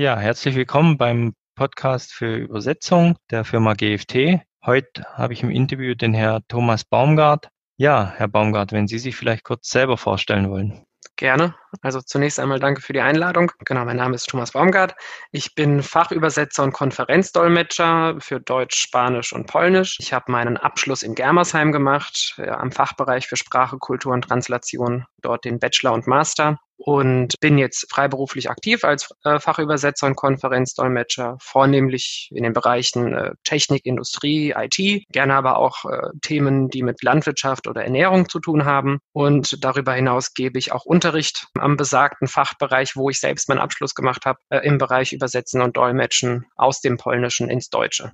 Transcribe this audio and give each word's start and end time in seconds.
Ja, 0.00 0.16
herzlich 0.16 0.54
willkommen 0.54 0.96
beim 0.96 1.34
Podcast 1.56 2.14
für 2.14 2.34
Übersetzung 2.34 3.18
der 3.30 3.44
Firma 3.44 3.74
GFT. 3.74 4.40
Heute 4.64 5.04
habe 5.12 5.34
ich 5.34 5.42
im 5.42 5.50
Interview 5.50 5.94
den 5.94 6.14
Herr 6.14 6.40
Thomas 6.48 6.86
Baumgart. 6.86 7.50
Ja, 7.76 8.14
Herr 8.16 8.28
Baumgart, 8.28 8.72
wenn 8.72 8.88
Sie 8.88 8.98
sich 8.98 9.14
vielleicht 9.14 9.44
kurz 9.44 9.68
selber 9.68 9.98
vorstellen 9.98 10.48
wollen. 10.48 10.86
Gerne. 11.16 11.54
Also 11.82 12.00
zunächst 12.00 12.40
einmal 12.40 12.60
danke 12.60 12.80
für 12.80 12.94
die 12.94 13.02
Einladung. 13.02 13.52
Genau, 13.66 13.84
mein 13.84 13.98
Name 13.98 14.14
ist 14.14 14.30
Thomas 14.30 14.52
Baumgart. 14.52 14.94
Ich 15.32 15.54
bin 15.54 15.82
Fachübersetzer 15.82 16.62
und 16.62 16.72
Konferenzdolmetscher 16.72 18.16
für 18.20 18.40
Deutsch, 18.40 18.80
Spanisch 18.80 19.34
und 19.34 19.48
Polnisch. 19.48 19.98
Ich 20.00 20.14
habe 20.14 20.32
meinen 20.32 20.56
Abschluss 20.56 21.02
in 21.02 21.14
Germersheim 21.14 21.72
gemacht, 21.72 22.36
ja, 22.38 22.58
am 22.58 22.72
Fachbereich 22.72 23.26
für 23.26 23.36
Sprache, 23.36 23.76
Kultur 23.76 24.14
und 24.14 24.22
Translation, 24.22 25.04
dort 25.20 25.44
den 25.44 25.58
Bachelor 25.58 25.92
und 25.92 26.06
Master 26.06 26.58
und 26.82 27.38
bin 27.40 27.58
jetzt 27.58 27.90
freiberuflich 27.90 28.48
aktiv 28.48 28.84
als 28.84 29.10
äh, 29.24 29.38
Fachübersetzer 29.38 30.06
und 30.06 30.16
Konferenzdolmetscher, 30.16 31.36
vornehmlich 31.38 32.30
in 32.34 32.42
den 32.42 32.54
Bereichen 32.54 33.12
äh, 33.12 33.32
Technik, 33.44 33.84
Industrie, 33.84 34.54
IT, 34.56 35.04
gerne 35.12 35.34
aber 35.34 35.58
auch 35.58 35.84
äh, 35.84 36.08
Themen, 36.22 36.70
die 36.70 36.82
mit 36.82 37.02
Landwirtschaft 37.02 37.68
oder 37.68 37.84
Ernährung 37.84 38.30
zu 38.30 38.40
tun 38.40 38.64
haben. 38.64 39.00
Und 39.12 39.62
darüber 39.62 39.92
hinaus 39.92 40.32
gebe 40.32 40.58
ich 40.58 40.72
auch 40.72 40.86
Unterricht 40.86 41.48
am 41.58 41.76
besagten 41.76 42.28
Fachbereich, 42.28 42.96
wo 42.96 43.10
ich 43.10 43.20
selbst 43.20 43.50
meinen 43.50 43.58
Abschluss 43.58 43.94
gemacht 43.94 44.24
habe, 44.24 44.38
äh, 44.48 44.60
im 44.60 44.78
Bereich 44.78 45.12
Übersetzen 45.12 45.60
und 45.60 45.76
Dolmetschen 45.76 46.46
aus 46.56 46.80
dem 46.80 46.96
Polnischen 46.96 47.50
ins 47.50 47.68
Deutsche. 47.68 48.12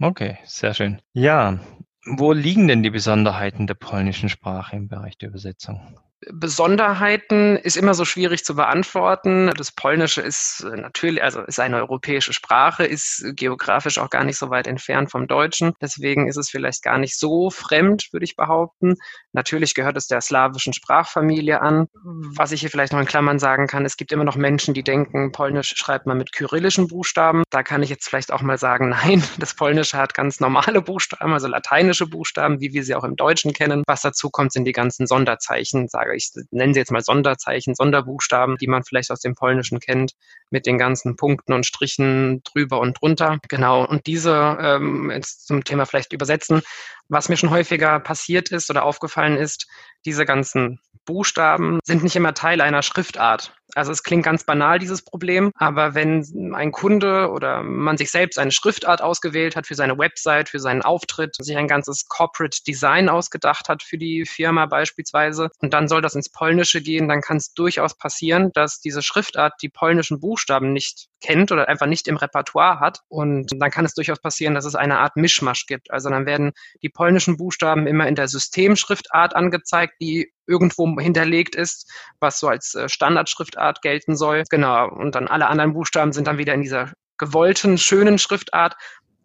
Okay, 0.00 0.38
sehr 0.44 0.72
schön. 0.72 1.02
Ja, 1.12 1.58
wo 2.06 2.32
liegen 2.32 2.68
denn 2.68 2.82
die 2.82 2.90
Besonderheiten 2.90 3.66
der 3.66 3.74
polnischen 3.74 4.30
Sprache 4.30 4.76
im 4.76 4.88
Bereich 4.88 5.18
der 5.18 5.28
Übersetzung? 5.28 5.98
Besonderheiten 6.26 7.56
ist 7.56 7.76
immer 7.76 7.94
so 7.94 8.04
schwierig 8.04 8.44
zu 8.44 8.56
beantworten. 8.56 9.52
Das 9.56 9.70
Polnische 9.70 10.20
ist 10.20 10.64
äh, 10.64 10.76
natürlich, 10.76 11.22
also 11.22 11.42
ist 11.42 11.60
eine 11.60 11.76
europäische 11.76 12.32
Sprache, 12.32 12.84
ist 12.84 13.24
geografisch 13.36 13.98
auch 13.98 14.10
gar 14.10 14.24
nicht 14.24 14.36
so 14.36 14.50
weit 14.50 14.66
entfernt 14.66 15.12
vom 15.12 15.28
Deutschen. 15.28 15.74
Deswegen 15.80 16.26
ist 16.26 16.36
es 16.36 16.50
vielleicht 16.50 16.82
gar 16.82 16.98
nicht 16.98 17.16
so 17.16 17.50
fremd, 17.50 18.08
würde 18.12 18.24
ich 18.24 18.34
behaupten. 18.34 18.96
Natürlich 19.32 19.74
gehört 19.74 19.96
es 19.96 20.08
der 20.08 20.20
slawischen 20.20 20.72
Sprachfamilie 20.72 21.62
an. 21.62 21.86
Was 22.02 22.50
ich 22.50 22.62
hier 22.62 22.70
vielleicht 22.70 22.92
noch 22.92 23.00
in 23.00 23.06
Klammern 23.06 23.38
sagen 23.38 23.68
kann, 23.68 23.84
es 23.84 23.96
gibt 23.96 24.10
immer 24.10 24.24
noch 24.24 24.36
Menschen, 24.36 24.74
die 24.74 24.82
denken, 24.82 25.30
Polnisch 25.30 25.74
schreibt 25.76 26.06
man 26.06 26.18
mit 26.18 26.32
kyrillischen 26.32 26.88
Buchstaben. 26.88 27.44
Da 27.50 27.62
kann 27.62 27.84
ich 27.84 27.90
jetzt 27.90 28.08
vielleicht 28.08 28.32
auch 28.32 28.42
mal 28.42 28.58
sagen, 28.58 28.88
nein, 29.04 29.22
das 29.38 29.54
Polnische 29.54 29.96
hat 29.96 30.14
ganz 30.14 30.40
normale 30.40 30.82
Buchstaben, 30.82 31.32
also 31.32 31.46
lateinische 31.46 32.06
Buchstaben, 32.08 32.60
wie 32.60 32.72
wir 32.72 32.82
sie 32.82 32.96
auch 32.96 33.04
im 33.04 33.14
Deutschen 33.14 33.52
kennen. 33.52 33.84
Was 33.86 34.02
dazu 34.02 34.30
kommt, 34.30 34.52
sind 34.52 34.64
die 34.64 34.72
ganzen 34.72 35.06
Sonderzeichen, 35.06 35.86
sage 35.86 36.07
ich, 36.14 36.30
nenne 36.50 36.74
sie 36.74 36.80
jetzt 36.80 36.92
mal 36.92 37.02
Sonderzeichen, 37.02 37.74
Sonderbuchstaben, 37.74 38.56
die 38.56 38.66
man 38.66 38.84
vielleicht 38.84 39.10
aus 39.10 39.20
dem 39.20 39.34
Polnischen 39.34 39.80
kennt, 39.80 40.12
mit 40.50 40.66
den 40.66 40.78
ganzen 40.78 41.16
Punkten 41.16 41.52
und 41.52 41.66
Strichen 41.66 42.42
drüber 42.44 42.80
und 42.80 43.00
drunter. 43.00 43.38
Genau. 43.48 43.84
Und 43.84 44.06
diese, 44.06 44.58
ähm, 44.60 45.10
jetzt 45.10 45.46
zum 45.46 45.64
Thema 45.64 45.86
vielleicht 45.86 46.12
übersetzen, 46.12 46.62
was 47.08 47.28
mir 47.28 47.36
schon 47.36 47.50
häufiger 47.50 48.00
passiert 48.00 48.50
ist 48.50 48.70
oder 48.70 48.84
aufgefallen 48.84 49.36
ist, 49.36 49.66
diese 50.04 50.24
ganzen 50.24 50.80
Buchstaben 51.08 51.80
sind 51.84 52.02
nicht 52.02 52.16
immer 52.16 52.34
Teil 52.34 52.60
einer 52.60 52.82
Schriftart. 52.82 53.54
Also 53.74 53.92
es 53.92 54.02
klingt 54.02 54.24
ganz 54.24 54.44
banal, 54.44 54.78
dieses 54.78 55.02
Problem, 55.02 55.52
aber 55.56 55.94
wenn 55.94 56.54
ein 56.54 56.70
Kunde 56.70 57.30
oder 57.30 57.62
man 57.62 57.96
sich 57.96 58.10
selbst 58.10 58.38
eine 58.38 58.50
Schriftart 58.50 59.00
ausgewählt 59.02 59.56
hat 59.56 59.66
für 59.66 59.74
seine 59.74 59.98
Website, 59.98 60.50
für 60.50 60.58
seinen 60.58 60.82
Auftritt, 60.82 61.36
sich 61.36 61.56
ein 61.56 61.68
ganzes 61.68 62.08
Corporate 62.08 62.62
Design 62.66 63.08
ausgedacht 63.08 63.68
hat 63.68 63.82
für 63.82 63.96
die 63.96 64.26
Firma 64.26 64.66
beispielsweise 64.66 65.50
und 65.60 65.72
dann 65.72 65.88
soll 65.88 66.02
das 66.02 66.14
ins 66.14 66.30
Polnische 66.30 66.82
gehen, 66.82 67.08
dann 67.08 67.22
kann 67.22 67.38
es 67.38 67.54
durchaus 67.54 67.96
passieren, 67.96 68.52
dass 68.52 68.80
diese 68.80 69.02
Schriftart 69.02 69.54
die 69.62 69.68
polnischen 69.70 70.20
Buchstaben 70.20 70.72
nicht 70.72 71.08
kennt 71.20 71.52
oder 71.52 71.68
einfach 71.68 71.86
nicht 71.86 72.08
im 72.08 72.16
Repertoire 72.16 72.80
hat 72.80 73.00
und 73.08 73.50
dann 73.60 73.70
kann 73.70 73.84
es 73.84 73.94
durchaus 73.94 74.20
passieren, 74.20 74.54
dass 74.54 74.64
es 74.64 74.74
eine 74.74 74.98
Art 74.98 75.16
Mischmasch 75.16 75.66
gibt. 75.66 75.90
Also 75.90 76.10
dann 76.10 76.26
werden 76.26 76.52
die 76.82 76.88
polnischen 76.88 77.36
Buchstaben 77.36 77.86
immer 77.86 78.06
in 78.06 78.14
der 78.14 78.28
Systemschriftart 78.28 79.34
angezeigt, 79.34 79.94
die 80.00 80.32
irgendwo 80.46 80.98
hinterlegt 80.98 81.54
ist, 81.54 81.90
was 82.20 82.40
so 82.40 82.48
als 82.48 82.74
äh, 82.74 82.88
Standardschriftart 82.88 83.82
gelten 83.82 84.16
soll. 84.16 84.44
Genau. 84.48 84.88
Und 84.88 85.14
dann 85.14 85.28
alle 85.28 85.48
anderen 85.48 85.74
Buchstaben 85.74 86.12
sind 86.12 86.26
dann 86.26 86.38
wieder 86.38 86.54
in 86.54 86.62
dieser 86.62 86.92
gewollten, 87.18 87.78
schönen 87.78 88.18
Schriftart. 88.18 88.74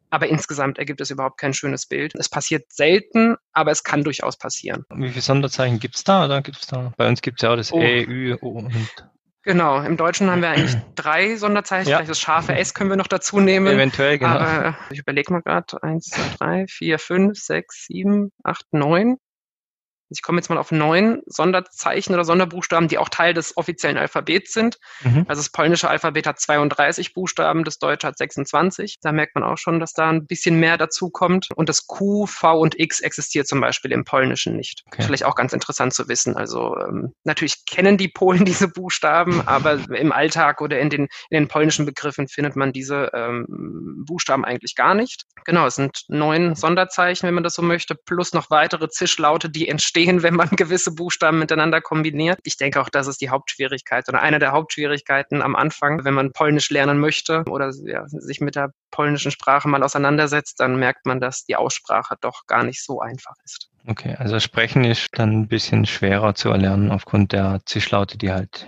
Aber 0.09 0.27
insgesamt 0.27 0.77
ergibt 0.77 1.01
es 1.01 1.09
überhaupt 1.09 1.39
kein 1.39 1.55
schönes 1.55 1.87
Bild. 1.87 2.13
Es 2.15 2.29
passiert 2.29 2.71
selten, 2.71 3.35
aber 3.51 3.71
es 3.71 3.83
kann 3.83 4.03
durchaus 4.03 4.37
passieren. 4.37 4.85
Wie 4.93 5.09
viele 5.09 5.21
Sonderzeichen 5.21 5.79
gibt 5.79 5.95
es 5.95 6.03
da? 6.03 6.25
Oder 6.25 6.43
gibt's 6.43 6.67
da? 6.67 6.93
Bei 6.97 7.07
uns 7.07 7.23
gibt 7.23 7.39
es 7.39 7.43
ja 7.43 7.51
auch 7.51 7.55
das 7.55 7.71
oh. 7.71 7.79
E, 7.79 8.03
Ü, 8.03 8.37
O 8.41 8.49
und 8.59 8.71
Genau, 9.43 9.81
im 9.81 9.97
Deutschen 9.97 10.31
haben 10.31 10.41
wir 10.41 10.49
eigentlich 10.49 10.75
drei 10.95 11.35
Sonderzeichen. 11.35 11.89
Ja. 11.89 11.97
Vielleicht 11.97 12.11
das 12.11 12.19
scharfe 12.19 12.55
S 12.55 12.73
können 12.73 12.89
wir 12.89 12.97
noch 12.97 13.07
dazu 13.07 13.39
nehmen. 13.39 13.67
Eventuell, 13.67 14.17
genau. 14.17 14.31
Aber 14.31 14.77
ich 14.89 14.99
überlege 14.99 15.33
mal 15.33 15.41
gerade. 15.41 15.83
Eins, 15.83 16.07
zwei, 16.07 16.23
drei, 16.37 16.65
vier, 16.67 16.97
fünf, 16.97 17.37
sechs, 17.37 17.85
sieben, 17.87 18.31
acht, 18.43 18.65
neun. 18.71 19.17
Ich 20.13 20.21
komme 20.21 20.39
jetzt 20.39 20.49
mal 20.49 20.57
auf 20.57 20.71
neun 20.71 21.21
Sonderzeichen 21.25 22.13
oder 22.13 22.25
Sonderbuchstaben, 22.25 22.87
die 22.87 22.97
auch 22.97 23.09
Teil 23.09 23.33
des 23.33 23.57
offiziellen 23.57 23.97
Alphabets 23.97 24.53
sind. 24.53 24.79
Mhm. 25.01 25.25
Also 25.27 25.41
das 25.41 25.49
polnische 25.49 25.89
Alphabet 25.89 26.27
hat 26.27 26.39
32 26.39 27.13
Buchstaben, 27.13 27.63
das 27.63 27.79
deutsche 27.79 28.07
hat 28.07 28.17
26. 28.17 28.99
Da 29.01 29.11
merkt 29.11 29.35
man 29.35 29.43
auch 29.43 29.57
schon, 29.57 29.79
dass 29.79 29.93
da 29.93 30.09
ein 30.09 30.25
bisschen 30.25 30.59
mehr 30.59 30.77
dazu 30.77 31.09
kommt. 31.09 31.49
Und 31.55 31.69
das 31.69 31.87
Q, 31.87 32.25
V 32.25 32.59
und 32.59 32.79
X 32.79 32.99
existiert 33.01 33.47
zum 33.47 33.61
Beispiel 33.61 33.91
im 33.91 34.05
Polnischen 34.05 34.55
nicht. 34.55 34.83
Okay. 34.87 35.03
Vielleicht 35.03 35.25
auch 35.25 35.35
ganz 35.35 35.53
interessant 35.53 35.93
zu 35.93 36.07
wissen. 36.07 36.37
Also 36.37 36.77
ähm, 36.77 37.13
natürlich 37.23 37.65
kennen 37.65 37.97
die 37.97 38.07
Polen 38.07 38.45
diese 38.45 38.67
Buchstaben, 38.67 39.41
aber 39.47 39.79
im 39.95 40.11
Alltag 40.11 40.61
oder 40.61 40.79
in 40.79 40.89
den, 40.89 41.03
in 41.29 41.41
den 41.43 41.47
polnischen 41.47 41.85
Begriffen 41.85 42.27
findet 42.27 42.55
man 42.55 42.73
diese 42.73 43.11
ähm, 43.13 44.03
Buchstaben 44.05 44.45
eigentlich 44.45 44.75
gar 44.75 44.93
nicht. 44.93 45.25
Genau, 45.45 45.65
es 45.65 45.75
sind 45.75 46.03
neun 46.07 46.55
Sonderzeichen, 46.55 47.27
wenn 47.27 47.33
man 47.33 47.43
das 47.43 47.55
so 47.55 47.61
möchte, 47.61 47.95
plus 47.95 48.33
noch 48.33 48.49
weitere 48.49 48.89
Zischlaute, 48.89 49.49
die 49.49 49.67
entstehen 49.67 50.02
verstehen, 50.03 50.23
wenn 50.23 50.35
man 50.35 50.49
gewisse 50.55 50.93
Buchstaben 50.93 51.39
miteinander 51.39 51.81
kombiniert. 51.81 52.39
Ich 52.43 52.57
denke 52.57 52.81
auch, 52.81 52.89
das 52.89 53.07
ist 53.07 53.21
die 53.21 53.29
Hauptschwierigkeit 53.29 54.07
oder 54.09 54.21
eine 54.21 54.39
der 54.39 54.51
Hauptschwierigkeiten 54.51 55.41
am 55.41 55.55
Anfang, 55.55 56.03
wenn 56.03 56.13
man 56.13 56.31
Polnisch 56.31 56.69
lernen 56.69 56.99
möchte 56.99 57.43
oder 57.49 57.71
ja, 57.85 58.07
sich 58.07 58.41
mit 58.41 58.55
der 58.55 58.71
polnischen 58.91 59.31
Sprache 59.31 59.67
mal 59.67 59.83
auseinandersetzt, 59.83 60.59
dann 60.59 60.77
merkt 60.77 61.05
man, 61.05 61.19
dass 61.19 61.45
die 61.45 61.55
Aussprache 61.55 62.15
doch 62.21 62.45
gar 62.47 62.63
nicht 62.63 62.83
so 62.83 63.01
einfach 63.01 63.33
ist. 63.43 63.69
Okay, 63.87 64.15
also 64.17 64.39
Sprechen 64.39 64.85
ist 64.85 65.07
dann 65.13 65.41
ein 65.41 65.47
bisschen 65.47 65.85
schwerer 65.85 66.35
zu 66.35 66.49
erlernen 66.49 66.91
aufgrund 66.91 67.33
der 67.33 67.59
Zischlaute, 67.65 68.17
die 68.17 68.31
halt 68.31 68.67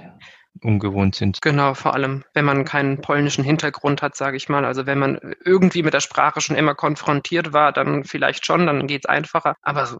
ungewohnt 0.62 1.16
sind. 1.16 1.42
Genau, 1.42 1.74
vor 1.74 1.94
allem, 1.94 2.24
wenn 2.34 2.46
man 2.46 2.66
keinen 2.66 3.02
polnischen 3.02 3.44
Hintergrund 3.44 4.02
hat, 4.02 4.16
sage 4.16 4.38
ich 4.38 4.50
mal. 4.50 4.66
Also 4.66 4.86
wenn 4.86 4.98
man 4.98 5.20
irgendwie 5.44 5.84
mit 5.84 5.94
der 5.94 6.00
Sprache 6.00 6.42
schon 6.42 6.56
immer 6.56 6.76
konfrontiert 6.76 7.54
war, 7.54 7.72
dann 7.72 8.04
vielleicht 8.04 8.46
schon, 8.46 8.66
dann 8.66 8.88
geht 8.88 9.06
es 9.06 9.10
einfacher. 9.10 9.56
Aber 9.62 9.86
so, 9.86 10.00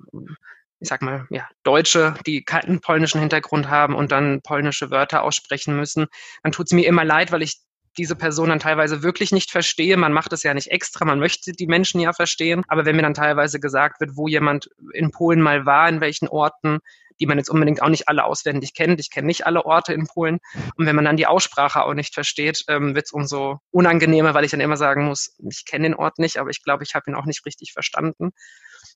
ich 0.80 0.90
sag 0.90 1.02
mal, 1.02 1.26
ja, 1.30 1.48
Deutsche, 1.64 2.16
die 2.26 2.44
keinen 2.44 2.82
polnischen 2.82 3.20
Hintergrund 3.20 3.70
haben 3.70 3.96
und 3.96 4.12
dann 4.12 4.42
polnische 4.42 4.92
Wörter 4.92 5.24
aussprechen 5.24 5.76
müssen, 5.76 6.08
dann 6.44 6.52
tut 6.52 6.68
es 6.68 6.74
mir 6.74 6.86
immer 6.86 7.06
leid, 7.06 7.32
weil 7.32 7.42
ich 7.42 7.60
diese 7.98 8.16
Person 8.16 8.50
dann 8.50 8.60
teilweise 8.60 9.04
wirklich 9.04 9.32
nicht 9.32 9.52
verstehe. 9.52 9.98
Man 9.98 10.14
macht 10.14 10.34
es 10.34 10.44
ja 10.44 10.54
nicht 10.54 10.72
extra, 10.72 11.06
man 11.06 11.20
möchte 11.20 11.54
die 11.54 11.68
Menschen 11.68 12.02
ja 12.02 12.14
verstehen. 12.14 12.64
Aber 12.68 12.86
wenn 12.86 12.96
mir 12.96 13.02
dann 13.02 13.14
teilweise 13.14 13.60
gesagt 13.60 14.02
wird, 14.02 14.12
wo 14.16 14.28
jemand 14.28 14.70
in 14.94 15.12
Polen 15.12 15.42
mal 15.42 15.66
war, 15.66 15.88
in 15.88 16.02
welchen 16.02 16.28
Orten, 16.28 16.80
die 17.20 17.26
man 17.26 17.38
jetzt 17.38 17.50
unbedingt 17.50 17.82
auch 17.82 17.90
nicht 17.90 18.10
alle 18.10 18.26
auswendig 18.26 18.74
kennt. 18.74 19.00
Ich 19.00 19.10
kenne 19.10 19.28
nicht 19.28 19.46
alle 19.46 19.66
Orte 19.66 19.94
in 19.94 20.06
Polen. 20.06 20.40
Und 20.76 20.86
wenn 20.86 20.96
man 20.96 21.06
dann 21.06 21.18
die 21.18 21.28
Aussprache 21.28 21.84
auch 21.84 21.94
nicht 21.94 22.14
versteht, 22.14 22.64
ähm, 22.68 22.96
wird 22.96 23.06
es 23.06 23.12
umso 23.12 23.60
unangenehmer, 23.72 24.34
weil 24.34 24.44
ich 24.44 24.52
dann 24.52 24.60
immer 24.60 24.78
sagen 24.78 25.06
muss, 25.06 25.34
ich 25.50 25.66
kenne 25.66 25.88
den 25.88 25.96
Ort 25.96 26.20
nicht, 26.20 26.38
aber 26.38 26.50
ich 26.50 26.62
glaube, 26.62 26.84
ich 26.84 26.94
habe 26.96 27.10
ihn 27.10 27.16
auch 27.16 27.26
nicht 27.26 27.46
richtig 27.46 27.72
verstanden. 27.72 28.32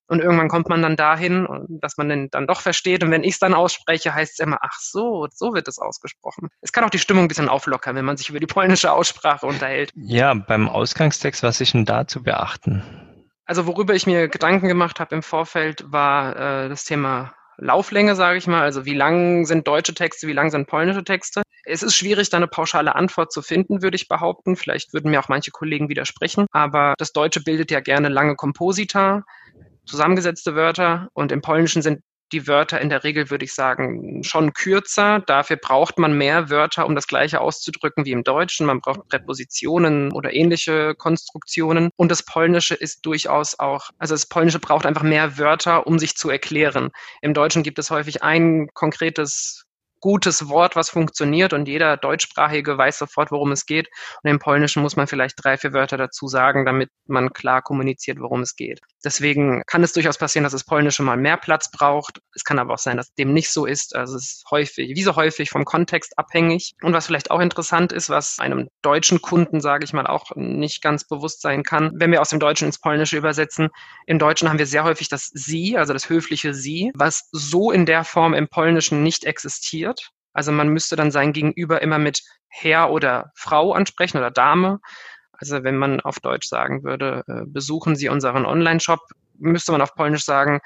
Und 0.08 0.20
irgendwann 0.20 0.50
kommt 0.50 0.70
man 0.70 0.82
dann 0.82 0.96
dahin, 0.96 1.48
dass 1.82 1.98
man 1.98 2.10
den 2.10 2.30
dann 2.30 2.48
doch 2.48 2.62
versteht. 2.62 3.04
Und 3.04 3.12
wenn 3.12 3.24
ich 3.24 3.34
es 3.34 3.40
dann 3.40 3.54
ausspreche, 3.54 4.14
heißt 4.14 4.40
es 4.40 4.40
immer, 4.40 4.60
ach 4.62 4.78
so, 4.80 5.28
so 5.32 5.54
wird 5.54 5.68
es 5.68 5.80
ausgesprochen. 5.80 6.50
Es 6.62 6.72
kann 6.72 6.84
auch 6.84 6.90
die 6.90 7.00
Stimmung 7.00 7.26
ein 7.26 7.28
bisschen 7.28 7.50
auflockern, 7.50 7.96
wenn 7.96 8.06
man 8.06 8.18
sich 8.18 8.30
über 8.30 8.40
die 8.40 8.48
polnische 8.48 8.92
Aussprache 8.92 9.46
unterhält. 9.46 9.92
Ja, 9.96 10.34
beim 10.34 10.70
Ausgangstext, 10.70 11.44
was 11.44 11.62
ist 11.62 11.74
denn 11.74 11.86
da 11.86 12.08
zu 12.08 12.24
beachten? 12.24 12.84
Also 13.46 13.66
worüber 13.66 13.96
ich 13.96 14.06
mir 14.06 14.28
Gedanken 14.28 14.68
gemacht 14.68 15.00
habe 15.00 15.16
im 15.16 15.24
Vorfeld, 15.24 15.84
war 15.92 16.36
äh, 16.36 16.70
das 16.70 16.84
Thema 16.84 17.34
Lauflänge, 17.58 18.16
sage 18.16 18.38
ich 18.38 18.48
mal. 18.48 18.62
Also 18.62 18.86
wie 18.86 18.94
lang 18.94 19.46
sind 19.46 19.68
deutsche 19.68 19.94
Texte, 19.94 20.28
wie 20.28 20.34
lang 20.34 20.50
sind 20.50 20.68
polnische 20.68 21.04
Texte. 21.04 21.42
Es 21.66 21.84
ist 21.84 21.96
schwierig, 21.96 22.30
da 22.30 22.38
eine 22.38 22.48
pauschale 22.48 22.96
Antwort 22.96 23.32
zu 23.32 23.42
finden, 23.42 23.82
würde 23.82 23.96
ich 23.96 24.08
behaupten. 24.08 24.56
Vielleicht 24.56 24.94
würden 24.94 25.12
mir 25.12 25.20
auch 25.20 25.30
manche 25.30 25.52
Kollegen 25.52 25.90
widersprechen. 25.90 26.48
Aber 26.52 26.96
das 26.98 27.12
Deutsche 27.12 27.44
bildet 27.44 27.70
ja 27.70 27.80
gerne 27.80 28.10
lange 28.10 28.36
Komposita 28.36 29.24
zusammengesetzte 29.90 30.56
Wörter 30.56 31.10
und 31.14 31.32
im 31.32 31.42
Polnischen 31.42 31.82
sind 31.82 32.02
die 32.32 32.48
Wörter 32.48 32.80
in 32.80 32.90
der 32.90 33.04
Regel, 33.04 33.30
würde 33.30 33.46
ich 33.46 33.54
sagen, 33.54 34.24
schon 34.24 34.54
kürzer. 34.54 35.20
Dafür 35.26 35.58
braucht 35.58 35.98
man 35.98 36.18
mehr 36.18 36.50
Wörter, 36.50 36.86
um 36.86 36.96
das 36.96 37.08
Gleiche 37.08 37.42
auszudrücken 37.42 38.06
wie 38.06 38.12
im 38.12 38.24
Deutschen. 38.24 38.66
Man 38.68 38.82
braucht 38.82 39.08
Präpositionen 39.10 40.12
oder 40.12 40.34
ähnliche 40.34 40.96
Konstruktionen. 40.96 41.90
Und 41.96 42.12
das 42.12 42.24
Polnische 42.24 42.76
ist 42.76 43.06
durchaus 43.06 43.58
auch, 43.58 43.90
also 43.98 44.14
das 44.14 44.28
Polnische 44.28 44.60
braucht 44.60 44.86
einfach 44.86 45.04
mehr 45.04 45.38
Wörter, 45.38 45.88
um 45.88 45.98
sich 45.98 46.16
zu 46.16 46.30
erklären. 46.30 46.92
Im 47.22 47.34
Deutschen 47.34 47.64
gibt 47.64 47.80
es 47.80 47.90
häufig 47.90 48.22
ein 48.22 48.68
konkretes 48.74 49.66
gutes 50.02 50.48
Wort, 50.48 50.76
was 50.76 50.90
funktioniert 50.90 51.54
und 51.54 51.68
jeder 51.68 51.98
Deutschsprachige 51.98 52.78
weiß 52.78 53.00
sofort, 53.00 53.32
worum 53.32 53.52
es 53.52 53.66
geht. 53.66 53.90
Und 54.24 54.30
im 54.30 54.40
Polnischen 54.40 54.82
muss 54.82 54.96
man 54.96 55.08
vielleicht 55.08 55.44
drei, 55.44 55.58
vier 55.58 55.74
Wörter 55.74 55.98
dazu 55.98 56.28
sagen, 56.28 56.66
damit 56.66 56.90
man 57.06 57.34
klar 57.34 57.62
kommuniziert, 57.62 58.20
worum 58.20 58.42
es 58.42 58.56
geht. 58.56 58.80
Deswegen 59.04 59.64
kann 59.66 59.84
es 59.84 59.94
durchaus 59.94 60.18
passieren, 60.18 60.44
dass 60.44 60.52
das 60.52 60.66
Polnische 60.66 61.04
mal 61.04 61.16
mehr 61.16 61.38
Platz 61.38 61.72
braucht. 61.72 62.22
Es 62.36 62.44
kann 62.44 62.60
aber 62.60 62.74
auch 62.74 62.80
sein, 62.80 62.98
dass 62.98 63.14
dem 63.14 63.34
nicht 63.34 63.52
so 63.52 63.66
ist. 63.66 63.96
Also 63.96 64.18
es 64.18 64.24
ist 64.24 64.46
häufig, 64.52 64.96
wie 64.96 65.04
so 65.04 65.16
häufig 65.16 65.50
vom 65.50 65.64
Kontext 65.64 66.18
abhängig. 66.18 66.76
Und 66.82 66.94
was 66.94 67.08
vielleicht 67.08 67.32
auch 67.32 67.40
interessant 67.40 67.94
ist, 67.94 68.10
was 68.10 68.40
einem 68.40 68.70
deutschen 68.82 69.22
Kunden, 69.22 69.62
sage 69.62 69.86
ich 69.86 69.94
mal, 69.94 70.06
auch 70.06 70.36
nicht 70.36 70.82
ganz 70.82 71.06
bewusst 71.06 71.42
sein 71.42 71.64
kann, 71.64 71.92
wenn 71.96 72.12
wir 72.12 72.22
aus 72.22 72.30
dem 72.30 72.40
Deutschen 72.40 72.66
ins 72.66 72.80
Polnische 72.80 73.18
übersetzen. 73.18 73.70
Im 74.06 74.20
Deutschen 74.20 74.50
haben 74.50 74.60
wir 74.60 74.66
sehr 74.66 74.84
häufig 74.84 75.08
das 75.08 75.30
Sie, 75.34 75.78
also 75.78 75.94
das 75.94 76.10
höfliche 76.10 76.54
Sie, 76.54 76.92
was 76.94 77.30
so 77.32 77.72
in 77.72 77.86
der 77.86 78.04
Form 78.04 78.34
im 78.34 78.50
Polnischen 78.50 79.02
nicht 79.02 79.24
existiert. 79.24 80.12
Also 80.34 80.52
man 80.52 80.70
müsste 80.70 80.96
dann 80.96 81.12
sein 81.12 81.34
Gegenüber 81.34 81.82
immer 81.82 82.00
mit 82.00 82.22
Herr 82.50 82.92
oder 82.92 83.32
Frau 83.36 83.74
ansprechen 83.74 84.18
oder 84.18 84.32
Dame. 84.32 84.80
Also 85.40 85.64
wenn 85.64 85.78
man 85.78 86.00
auf 86.02 86.20
Deutsch 86.20 86.48
sagen 86.48 86.84
würde, 86.84 87.24
äh, 87.28 87.46
besuchen 87.46 87.96
Sie 87.96 88.10
unseren 88.10 88.46
Online-Shop, 88.46 89.00
müsste 89.38 89.72
man 89.72 89.82
auf 89.82 89.96
Polnisch 89.96 90.26
sagen, 90.26 90.60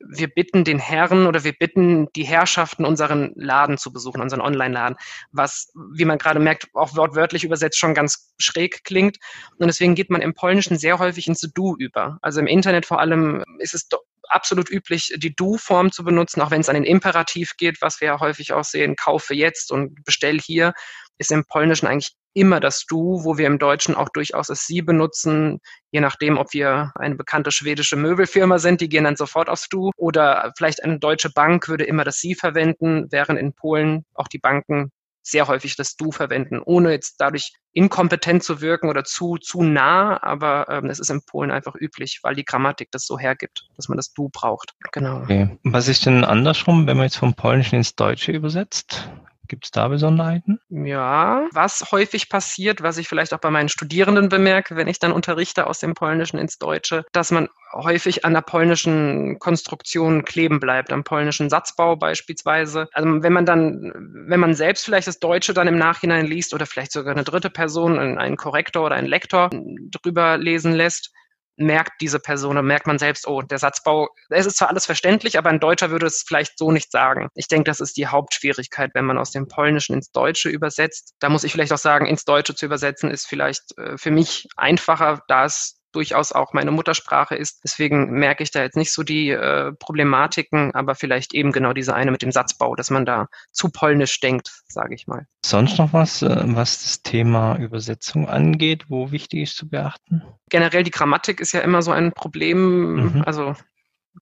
wir 0.00 0.28
bitten 0.28 0.64
den 0.64 0.78
Herren 0.78 1.26
oder 1.26 1.44
wir 1.44 1.52
bitten 1.52 2.08
die 2.12 2.24
Herrschaften, 2.24 2.84
unseren 2.84 3.32
Laden 3.34 3.78
zu 3.78 3.92
besuchen, 3.92 4.20
unseren 4.20 4.40
Online-Laden, 4.40 4.96
was, 5.32 5.72
wie 5.92 6.04
man 6.04 6.18
gerade 6.18 6.38
merkt, 6.38 6.68
auch 6.74 6.96
wortwörtlich 6.96 7.44
übersetzt 7.44 7.78
schon 7.78 7.94
ganz 7.94 8.32
schräg 8.38 8.84
klingt. 8.84 9.16
Und 9.58 9.66
deswegen 9.66 9.94
geht 9.94 10.10
man 10.10 10.22
im 10.22 10.34
Polnischen 10.34 10.78
sehr 10.78 10.98
häufig 10.98 11.26
ins 11.26 11.40
Du 11.40 11.76
über. 11.76 12.18
Also 12.22 12.40
im 12.40 12.46
Internet 12.46 12.86
vor 12.86 13.00
allem 13.00 13.42
ist 13.58 13.74
es 13.74 13.88
absolut 14.28 14.70
üblich, 14.70 15.12
die 15.16 15.34
Du-Form 15.34 15.90
zu 15.90 16.04
benutzen, 16.04 16.40
auch 16.42 16.50
wenn 16.50 16.60
es 16.60 16.68
an 16.68 16.74
den 16.74 16.84
Imperativ 16.84 17.56
geht, 17.56 17.80
was 17.80 18.00
wir 18.00 18.08
ja 18.08 18.20
häufig 18.20 18.52
auch 18.52 18.64
sehen, 18.64 18.94
kaufe 18.94 19.34
jetzt 19.34 19.72
und 19.72 20.04
bestell 20.04 20.38
hier, 20.40 20.74
ist 21.18 21.32
im 21.32 21.44
Polnischen 21.44 21.86
eigentlich 21.86 22.12
immer 22.38 22.60
das 22.60 22.84
Du, 22.86 23.24
wo 23.24 23.38
wir 23.38 23.46
im 23.46 23.58
Deutschen 23.58 23.94
auch 23.94 24.08
durchaus 24.08 24.48
das 24.48 24.66
Sie 24.66 24.82
benutzen, 24.82 25.60
je 25.90 26.00
nachdem, 26.00 26.38
ob 26.38 26.52
wir 26.52 26.92
eine 26.94 27.16
bekannte 27.16 27.50
schwedische 27.50 27.96
Möbelfirma 27.96 28.58
sind, 28.58 28.80
die 28.80 28.88
gehen 28.88 29.04
dann 29.04 29.16
sofort 29.16 29.48
aufs 29.48 29.68
Du 29.68 29.90
oder 29.96 30.52
vielleicht 30.56 30.82
eine 30.84 30.98
deutsche 30.98 31.30
Bank 31.30 31.68
würde 31.68 31.84
immer 31.84 32.04
das 32.04 32.18
Sie 32.18 32.34
verwenden, 32.34 33.06
während 33.10 33.38
in 33.38 33.52
Polen 33.52 34.04
auch 34.14 34.28
die 34.28 34.38
Banken 34.38 34.90
sehr 35.22 35.46
häufig 35.46 35.76
das 35.76 35.96
Du 35.96 36.10
verwenden, 36.10 36.60
ohne 36.64 36.90
jetzt 36.90 37.16
dadurch 37.18 37.52
inkompetent 37.72 38.42
zu 38.42 38.60
wirken 38.60 38.88
oder 38.88 39.04
zu, 39.04 39.36
zu 39.36 39.62
nah, 39.62 40.22
aber 40.22 40.66
ähm, 40.68 40.86
es 40.86 40.98
ist 40.98 41.10
in 41.10 41.22
Polen 41.22 41.50
einfach 41.50 41.74
üblich, 41.74 42.20
weil 42.22 42.34
die 42.34 42.44
Grammatik 42.44 42.90
das 42.90 43.06
so 43.06 43.18
hergibt, 43.18 43.68
dass 43.76 43.88
man 43.88 43.96
das 43.96 44.12
Du 44.12 44.30
braucht. 44.30 44.74
Genau. 44.92 45.22
Okay. 45.22 45.58
Was 45.64 45.88
ist 45.88 46.06
denn 46.06 46.24
andersrum, 46.24 46.86
wenn 46.86 46.96
man 46.96 47.04
jetzt 47.04 47.16
vom 47.16 47.34
Polnischen 47.34 47.76
ins 47.76 47.94
Deutsche 47.94 48.32
übersetzt? 48.32 49.08
Gibt 49.48 49.64
es 49.64 49.70
da 49.70 49.88
Besonderheiten? 49.88 50.60
Ja, 50.68 51.48
was 51.52 51.90
häufig 51.90 52.28
passiert, 52.28 52.82
was 52.82 52.98
ich 52.98 53.08
vielleicht 53.08 53.32
auch 53.32 53.40
bei 53.40 53.50
meinen 53.50 53.70
Studierenden 53.70 54.28
bemerke, 54.28 54.76
wenn 54.76 54.88
ich 54.88 54.98
dann 54.98 55.10
unterrichte 55.10 55.66
aus 55.66 55.80
dem 55.80 55.94
Polnischen 55.94 56.38
ins 56.38 56.58
Deutsche, 56.58 57.06
dass 57.12 57.30
man 57.30 57.48
häufig 57.72 58.26
an 58.26 58.34
der 58.34 58.42
polnischen 58.42 59.38
Konstruktion 59.38 60.24
kleben 60.24 60.60
bleibt, 60.60 60.92
am 60.92 61.02
polnischen 61.02 61.48
Satzbau 61.48 61.96
beispielsweise. 61.96 62.88
Also 62.92 63.22
wenn 63.22 63.32
man 63.32 63.46
dann, 63.46 63.92
wenn 64.28 64.40
man 64.40 64.54
selbst 64.54 64.84
vielleicht 64.84 65.08
das 65.08 65.18
Deutsche 65.18 65.54
dann 65.54 65.66
im 65.66 65.78
Nachhinein 65.78 66.26
liest 66.26 66.52
oder 66.52 66.66
vielleicht 66.66 66.92
sogar 66.92 67.14
eine 67.14 67.24
dritte 67.24 67.50
Person, 67.50 67.98
einen 67.98 68.36
Korrektor 68.36 68.84
oder 68.84 68.96
einen 68.96 69.08
Lektor 69.08 69.50
drüber 69.90 70.36
lesen 70.36 70.74
lässt, 70.74 71.12
merkt 71.58 72.00
diese 72.00 72.20
Person 72.20 72.56
und 72.56 72.66
merkt 72.66 72.86
man 72.86 72.98
selbst, 72.98 73.26
oh, 73.26 73.42
der 73.42 73.58
Satzbau, 73.58 74.08
es 74.30 74.46
ist 74.46 74.58
zwar 74.58 74.68
alles 74.68 74.86
verständlich, 74.86 75.38
aber 75.38 75.50
ein 75.50 75.60
Deutscher 75.60 75.90
würde 75.90 76.06
es 76.06 76.24
vielleicht 76.26 76.58
so 76.58 76.70
nicht 76.70 76.90
sagen. 76.90 77.28
Ich 77.34 77.48
denke, 77.48 77.70
das 77.70 77.80
ist 77.80 77.96
die 77.96 78.06
Hauptschwierigkeit, 78.06 78.90
wenn 78.94 79.04
man 79.04 79.18
aus 79.18 79.30
dem 79.30 79.48
Polnischen 79.48 79.94
ins 79.94 80.10
Deutsche 80.12 80.48
übersetzt. 80.48 81.14
Da 81.18 81.28
muss 81.28 81.44
ich 81.44 81.52
vielleicht 81.52 81.72
auch 81.72 81.78
sagen, 81.78 82.06
ins 82.06 82.24
Deutsche 82.24 82.54
zu 82.54 82.66
übersetzen 82.66 83.10
ist 83.10 83.26
vielleicht 83.26 83.76
äh, 83.78 83.98
für 83.98 84.10
mich 84.10 84.46
einfacher, 84.56 85.22
da 85.28 85.44
es 85.44 85.77
durchaus 85.92 86.32
auch 86.32 86.52
meine 86.52 86.70
Muttersprache 86.70 87.34
ist. 87.34 87.60
Deswegen 87.64 88.10
merke 88.10 88.42
ich 88.42 88.50
da 88.50 88.62
jetzt 88.62 88.76
nicht 88.76 88.92
so 88.92 89.02
die 89.02 89.30
äh, 89.30 89.72
Problematiken, 89.72 90.74
aber 90.74 90.94
vielleicht 90.94 91.34
eben 91.34 91.52
genau 91.52 91.72
diese 91.72 91.94
eine 91.94 92.10
mit 92.10 92.22
dem 92.22 92.32
Satzbau, 92.32 92.74
dass 92.74 92.90
man 92.90 93.06
da 93.06 93.28
zu 93.52 93.70
polnisch 93.70 94.20
denkt, 94.20 94.62
sage 94.68 94.94
ich 94.94 95.06
mal. 95.06 95.26
Sonst 95.44 95.78
noch 95.78 95.92
was, 95.92 96.22
äh, 96.22 96.42
was 96.44 96.82
das 96.82 97.02
Thema 97.02 97.56
Übersetzung 97.56 98.28
angeht, 98.28 98.84
wo 98.88 99.10
wichtig 99.10 99.42
ist 99.42 99.56
zu 99.56 99.68
beachten? 99.68 100.22
Generell 100.50 100.82
die 100.82 100.90
Grammatik 100.90 101.40
ist 101.40 101.52
ja 101.52 101.60
immer 101.60 101.82
so 101.82 101.90
ein 101.90 102.12
Problem. 102.12 102.94
Mhm. 102.94 103.22
Also 103.24 103.54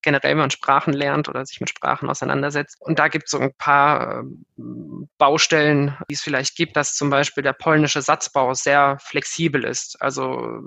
generell, 0.03 0.33
wenn 0.33 0.39
man 0.39 0.51
Sprachen 0.51 0.93
lernt 0.93 1.29
oder 1.29 1.45
sich 1.47 1.61
mit 1.61 1.71
Sprachen 1.71 2.09
auseinandersetzt. 2.09 2.77
Und 2.81 2.99
da 2.99 3.09
gibt 3.09 3.25
es 3.27 3.31
so 3.31 3.39
ein 3.39 3.53
paar 3.59 4.21
ähm, 4.59 5.09
Baustellen, 5.19 5.97
die 6.11 6.15
es 6.15 6.23
vielleicht 6.23 6.57
gibt, 6.57 6.77
dass 6.77 6.95
zum 6.95 7.11
Beispiel 7.11 7.43
der 7.43 7.53
polnische 7.53 8.03
Satzbau 8.03 8.55
sehr 8.55 8.99
flexibel 9.01 9.65
ist. 9.65 10.01
Also 10.01 10.61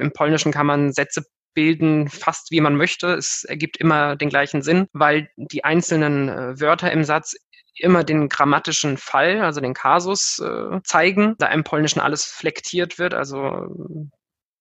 im 0.00 0.12
Polnischen 0.14 0.52
kann 0.52 0.66
man 0.66 0.92
Sätze 0.92 1.24
bilden, 1.54 2.08
fast 2.08 2.50
wie 2.50 2.60
man 2.60 2.76
möchte. 2.76 3.14
Es 3.14 3.44
ergibt 3.44 3.76
immer 3.76 4.16
den 4.16 4.28
gleichen 4.28 4.62
Sinn, 4.62 4.86
weil 4.92 5.28
die 5.36 5.64
einzelnen 5.64 6.28
äh, 6.28 6.60
Wörter 6.60 6.90
im 6.92 7.04
Satz 7.04 7.34
immer 7.74 8.04
den 8.04 8.28
grammatischen 8.28 8.98
Fall, 8.98 9.40
also 9.40 9.60
den 9.60 9.74
Kasus 9.74 10.38
äh, 10.38 10.80
zeigen, 10.84 11.34
da 11.38 11.46
im 11.48 11.64
Polnischen 11.64 12.00
alles 12.00 12.24
flektiert 12.24 12.98
wird, 12.98 13.14
also 13.14 14.10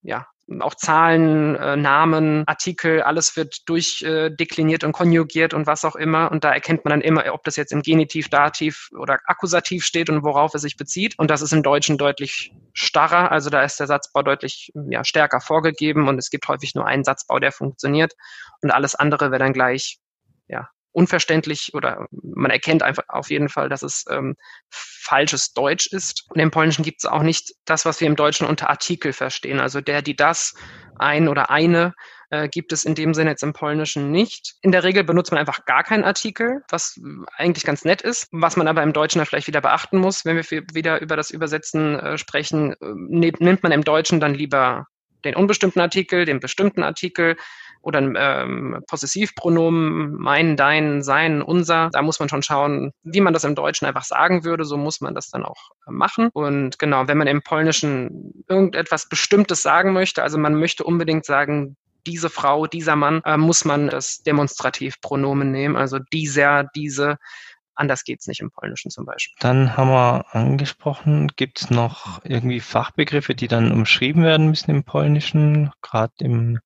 ja, 0.02 0.28
auch 0.60 0.76
Zahlen, 0.76 1.56
äh, 1.56 1.76
Namen, 1.76 2.44
Artikel, 2.48 3.02
alles 3.02 3.36
wird 3.38 3.70
durchdekliniert 3.70 4.84
äh, 4.84 4.86
und 4.86 4.92
konjugiert 4.92 5.54
und 5.54 5.68
was 5.68 5.86
auch 5.86 5.96
immer. 5.96 6.32
Und 6.32 6.44
da 6.44 6.52
erkennt 6.52 6.84
man 6.84 6.92
dann 6.92 7.02
immer, 7.02 7.34
ob 7.34 7.44
das 7.44 7.56
jetzt 7.56 7.72
im 7.72 7.82
Genitiv, 7.82 8.30
Dativ 8.30 8.90
oder 8.98 9.20
Akkusativ 9.26 9.86
steht 9.86 10.10
und 10.10 10.24
worauf 10.24 10.54
es 10.54 10.64
sich 10.64 10.78
bezieht. 10.78 11.18
Und 11.18 11.32
das 11.32 11.42
ist 11.42 11.54
im 11.54 11.64
Deutschen 11.64 11.98
deutlich 11.98 12.54
starrer. 12.74 13.32
Also 13.32 13.50
da 13.50 13.64
ist 13.64 13.80
der 13.80 13.88
Satzbau 13.88 14.24
deutlich 14.24 14.72
ja, 14.90 15.04
stärker 15.04 15.40
vorgegeben 15.40 16.08
und 16.08 16.18
es 16.18 16.30
gibt 16.30 16.48
häufig 16.48 16.76
nur 16.76 16.86
einen 16.86 17.04
Satzbau, 17.04 17.40
der 17.40 17.52
funktioniert. 17.52 18.14
Und 18.62 18.72
alles 18.72 18.96
andere 18.96 19.32
wäre 19.32 19.40
dann 19.40 19.54
gleich 19.54 20.00
ja, 20.48 20.70
unverständlich 20.92 21.74
oder 21.74 22.08
man 22.12 22.52
erkennt 22.52 22.84
einfach 22.84 23.04
auf 23.08 23.30
jeden 23.30 23.50
Fall, 23.50 23.70
dass 23.70 23.84
es 23.84 24.06
ähm, 24.10 24.36
falsches 24.70 25.54
Deutsch 25.54 25.88
ist. 25.88 26.26
Und 26.30 26.40
im 26.40 26.52
Polnischen 26.52 26.84
gibt 26.84 27.04
es 27.04 27.10
auch 27.10 27.24
nicht 27.24 27.54
das, 27.66 27.86
was 27.86 28.00
wir 28.02 28.08
im 28.08 28.16
Deutschen 28.16 28.48
unter 28.48 28.70
Artikel 28.70 29.14
verstehen. 29.14 29.60
Also 29.60 29.82
der, 29.82 30.02
die, 30.02 30.16
das, 30.16 30.54
ein 30.98 31.28
oder 31.28 31.50
eine 31.50 31.94
äh, 32.30 32.48
gibt 32.48 32.72
es 32.72 32.84
in 32.84 32.96
dem 32.96 33.14
Sinne 33.14 33.32
jetzt 33.32 33.44
im 33.44 33.54
Polnischen 33.54 34.12
nicht. 34.12 34.56
In 34.62 34.72
der 34.72 34.84
Regel 34.84 35.04
benutzt 35.04 35.32
man 35.32 35.40
einfach 35.40 35.66
gar 35.66 35.84
keinen 35.84 36.04
Artikel, 36.04 36.64
was 36.70 37.00
eigentlich 37.36 37.66
ganz 37.66 37.84
nett 37.84 38.02
ist. 38.02 38.28
Was 38.32 38.56
man 38.56 38.68
aber 38.68 38.84
im 38.84 38.94
Deutschen 38.94 39.20
dann 39.20 39.26
vielleicht 39.26 39.48
wieder 39.48 39.62
beachten 39.62 39.98
muss, 39.98 40.26
wenn 40.26 40.38
wir 40.38 40.44
wieder 40.74 41.02
über 41.02 41.16
das 41.16 41.32
Übersetzen 41.32 42.00
äh, 42.00 42.18
sprechen, 42.18 42.74
äh, 42.74 42.76
nimmt 42.82 43.64
man 43.64 43.72
im 43.72 43.84
Deutschen 43.84 44.20
dann 44.20 44.34
lieber 44.34 44.88
den 45.26 45.36
unbestimmten 45.36 45.82
Artikel, 45.82 46.26
den 46.26 46.40
bestimmten 46.40 46.84
Artikel, 46.84 47.36
oder 47.82 48.00
ein 48.00 48.16
ähm, 48.18 48.84
Possessivpronomen, 48.88 50.14
mein, 50.14 50.56
dein, 50.56 51.02
sein, 51.02 51.42
unser. 51.42 51.90
Da 51.92 52.02
muss 52.02 52.20
man 52.20 52.30
schon 52.30 52.44
schauen, 52.44 52.92
wie 53.04 53.22
man 53.22 53.34
das 53.34 53.44
im 53.44 53.56
Deutschen 53.56 53.88
einfach 53.88 54.04
sagen 54.04 54.44
würde. 54.44 54.66
So 54.66 54.78
muss 54.78 55.02
man 55.02 55.16
das 55.16 55.30
dann 55.30 55.44
auch 55.44 55.72
äh, 55.88 55.92
machen. 55.92 56.30
Und 56.34 56.80
genau, 56.80 57.08
wenn 57.08 57.18
man 57.18 57.28
im 57.28 57.42
Polnischen 57.42 58.44
irgendetwas 58.48 59.10
Bestimmtes 59.10 59.64
sagen 59.64 59.94
möchte, 59.94 60.24
also 60.24 60.38
man 60.38 60.56
möchte 60.56 60.84
unbedingt 60.84 61.26
sagen, 61.26 61.76
diese 62.06 62.30
Frau, 62.30 62.68
dieser 62.68 62.96
Mann, 62.96 63.22
äh, 63.26 63.38
muss 63.38 63.66
man 63.66 63.88
das 63.90 64.24
Demonstrativpronomen 64.24 65.52
nehmen, 65.52 65.76
also 65.76 66.00
dieser, 66.00 66.66
diese. 66.76 67.18
Anders 67.74 68.04
geht's 68.04 68.28
nicht 68.28 68.42
im 68.42 68.52
Polnischen 68.52 68.92
zum 68.92 69.06
Beispiel. 69.06 69.36
Dann 69.40 69.76
haben 69.78 69.90
wir 69.90 70.26
angesprochen, 70.36 71.30
gibt 71.36 71.62
es 71.62 71.70
noch 71.70 72.24
irgendwie 72.24 72.60
Fachbegriffe, 72.60 73.34
die 73.34 73.48
dann 73.48 73.72
umschrieben 73.72 74.24
werden 74.24 74.50
müssen 74.50 74.70
im 74.72 74.84
Polnischen, 74.84 75.72
gerade 75.82 76.14
im 76.20 76.60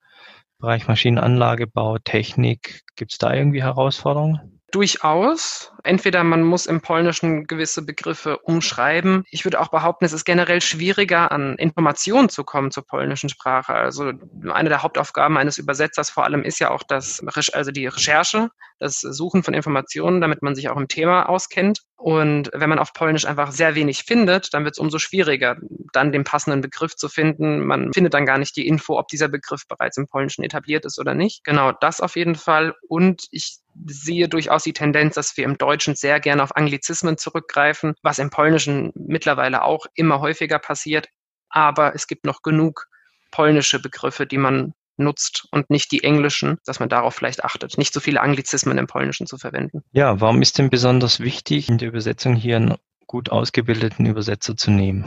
Bereich 0.66 0.88
Maschinenanlagebau, 0.88 2.00
Technik, 2.00 2.82
gibt 2.96 3.12
es 3.12 3.20
da 3.20 3.32
irgendwie 3.32 3.62
Herausforderungen? 3.62 4.55
Durchaus. 4.76 5.72
Entweder 5.86 6.26
man 6.26 6.44
muss 6.44 6.66
im 6.66 6.82
Polnischen 6.82 7.48
gewisse 7.48 7.86
Begriffe 7.86 8.40
umschreiben. 8.40 9.24
Ich 9.30 9.46
würde 9.46 9.62
auch 9.62 9.70
behaupten, 9.70 10.04
es 10.04 10.12
ist 10.12 10.26
generell 10.26 10.60
schwieriger, 10.60 11.32
an 11.32 11.56
Informationen 11.56 12.28
zu 12.28 12.44
kommen 12.44 12.72
zur 12.72 12.86
polnischen 12.86 13.30
Sprache. 13.30 13.74
Also 13.74 14.12
eine 14.52 14.68
der 14.68 14.84
Hauptaufgaben 14.84 15.38
eines 15.38 15.58
Übersetzers 15.60 16.10
vor 16.10 16.26
allem 16.26 16.44
ist 16.44 16.60
ja 16.60 16.72
auch 16.72 16.84
das, 16.84 17.24
also 17.54 17.72
die 17.72 17.88
Recherche, 17.88 18.50
das 18.80 19.00
Suchen 19.00 19.44
von 19.44 19.54
Informationen, 19.54 20.20
damit 20.20 20.42
man 20.42 20.56
sich 20.56 20.68
auch 20.68 20.76
im 20.76 20.90
Thema 20.90 21.30
auskennt. 21.30 21.80
Und 21.96 22.52
wenn 22.54 22.70
man 22.70 22.80
auf 22.80 22.92
Polnisch 22.92 23.24
einfach 23.24 23.52
sehr 23.52 23.76
wenig 23.76 24.04
findet, 24.04 24.54
dann 24.54 24.66
wird 24.66 24.76
es 24.76 24.80
umso 24.80 25.00
schwieriger, 25.00 25.56
dann 25.94 26.12
den 26.12 26.26
passenden 26.26 26.60
Begriff 26.60 26.98
zu 26.98 27.08
finden. 27.08 27.66
Man 27.66 27.94
findet 27.94 28.14
dann 28.14 28.26
gar 28.26 28.40
nicht 28.40 28.58
die 28.58 28.68
Info, 28.68 29.00
ob 29.00 29.08
dieser 29.08 29.30
Begriff 29.30 29.66
bereits 29.70 29.96
im 29.96 30.10
Polnischen 30.10 30.44
etabliert 30.44 30.84
ist 30.84 31.00
oder 31.00 31.14
nicht. 31.14 31.46
Genau, 31.46 31.72
das 31.72 32.02
auf 32.02 32.18
jeden 32.18 32.36
Fall. 32.36 32.76
Und 32.90 33.28
ich 33.32 33.60
sehe 33.86 34.30
durchaus 34.30 34.64
die 34.64 34.74
Tendenz, 34.74 35.16
dass 35.16 35.36
wir 35.38 35.46
im 35.46 35.58
Deutschen 35.58 35.96
sehr 35.96 36.20
gerne 36.20 36.44
auf 36.44 36.56
Anglizismen 36.56 37.18
zurückgreifen, 37.18 37.96
was 38.02 38.20
im 38.20 38.30
Polnischen 38.30 38.92
mittlerweile 38.96 39.64
auch 39.64 39.86
immer 39.96 40.22
häufiger 40.22 40.60
passiert. 40.60 41.08
Aber 41.50 41.96
es 41.96 42.08
gibt 42.08 42.26
noch 42.26 42.42
genug 42.42 42.88
polnische 43.32 43.82
Begriffe, 43.82 44.26
die 44.26 44.38
man 44.38 44.74
nutzt 44.98 45.48
und 45.52 45.70
nicht 45.70 45.92
die 45.92 46.04
englischen, 46.04 46.58
dass 46.66 46.80
man 46.80 46.90
darauf 46.90 47.16
vielleicht 47.16 47.44
achtet, 47.44 47.78
nicht 47.78 47.94
so 47.94 48.00
viele 48.00 48.22
Anglizismen 48.22 48.78
im 48.78 48.88
Polnischen 48.88 49.28
zu 49.28 49.38
verwenden. 49.38 49.84
Ja, 49.92 50.22
warum 50.22 50.42
ist 50.42 50.58
denn 50.58 50.70
besonders 50.70 51.20
wichtig, 51.20 51.70
in 51.70 51.78
der 51.78 51.90
Übersetzung 51.90 52.36
hier 52.36 52.56
einen 52.56 52.76
gut 53.06 53.30
ausgebildeten 53.30 54.06
Übersetzer 54.06 54.56
zu 54.56 54.72
nehmen? 54.72 55.06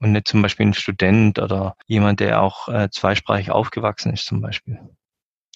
Und 0.00 0.12
nicht 0.12 0.28
zum 0.28 0.42
Beispiel 0.42 0.66
ein 0.66 0.74
Student 0.74 1.38
oder 1.38 1.76
jemand, 1.86 2.20
der 2.20 2.42
auch 2.42 2.68
äh, 2.68 2.90
zweisprachig 2.90 3.50
aufgewachsen 3.50 4.12
ist 4.12 4.26
zum 4.26 4.40
Beispiel. 4.40 4.78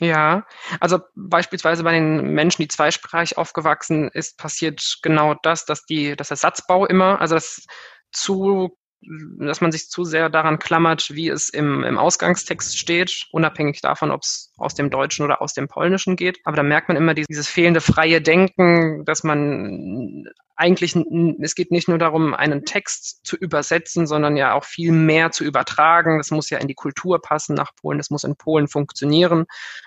Ja, 0.00 0.46
also 0.78 1.00
beispielsweise 1.14 1.82
bei 1.82 1.92
den 1.92 2.34
Menschen, 2.34 2.62
die 2.62 2.68
zweisprachig 2.68 3.38
aufgewachsen 3.38 4.10
ist, 4.12 4.36
passiert 4.36 4.98
genau 5.02 5.34
das, 5.42 5.64
dass 5.64 5.84
die, 5.86 6.16
dass 6.16 6.28
der 6.28 6.36
Satzbau 6.36 6.86
immer, 6.86 7.20
also 7.20 7.34
das 7.34 7.64
zu 8.12 8.76
dass 9.38 9.60
man 9.60 9.72
sich 9.72 9.88
zu 9.88 10.04
sehr 10.04 10.28
daran 10.28 10.58
klammert, 10.58 11.10
wie 11.12 11.28
es 11.28 11.48
im, 11.48 11.84
im 11.84 11.98
Ausgangstext 11.98 12.78
steht, 12.78 13.26
unabhängig 13.32 13.80
davon, 13.80 14.10
ob 14.10 14.22
es 14.22 14.52
aus 14.56 14.74
dem 14.74 14.90
Deutschen 14.90 15.24
oder 15.24 15.42
aus 15.42 15.52
dem 15.52 15.68
Polnischen 15.68 16.16
geht. 16.16 16.38
Aber 16.44 16.56
da 16.56 16.62
merkt 16.62 16.88
man 16.88 16.96
immer 16.96 17.14
dieses 17.14 17.48
fehlende 17.48 17.80
freie 17.80 18.20
Denken, 18.20 19.04
dass 19.04 19.24
man 19.24 20.24
eigentlich, 20.56 20.96
es 21.40 21.54
geht 21.54 21.70
nicht 21.70 21.88
nur 21.88 21.98
darum, 21.98 22.34
einen 22.34 22.64
Text 22.64 23.26
zu 23.26 23.36
übersetzen, 23.36 24.06
sondern 24.06 24.36
ja 24.36 24.54
auch 24.54 24.64
viel 24.64 24.90
mehr 24.90 25.30
zu 25.30 25.44
übertragen. 25.44 26.18
Das 26.18 26.30
muss 26.30 26.48
ja 26.50 26.58
in 26.58 26.68
die 26.68 26.74
Kultur 26.74 27.20
passen 27.20 27.54
nach 27.54 27.74
Polen, 27.76 27.98
das 27.98 28.10
muss 28.10 28.24
in 28.24 28.36
Polen 28.36 28.66
funktionieren 28.66 29.44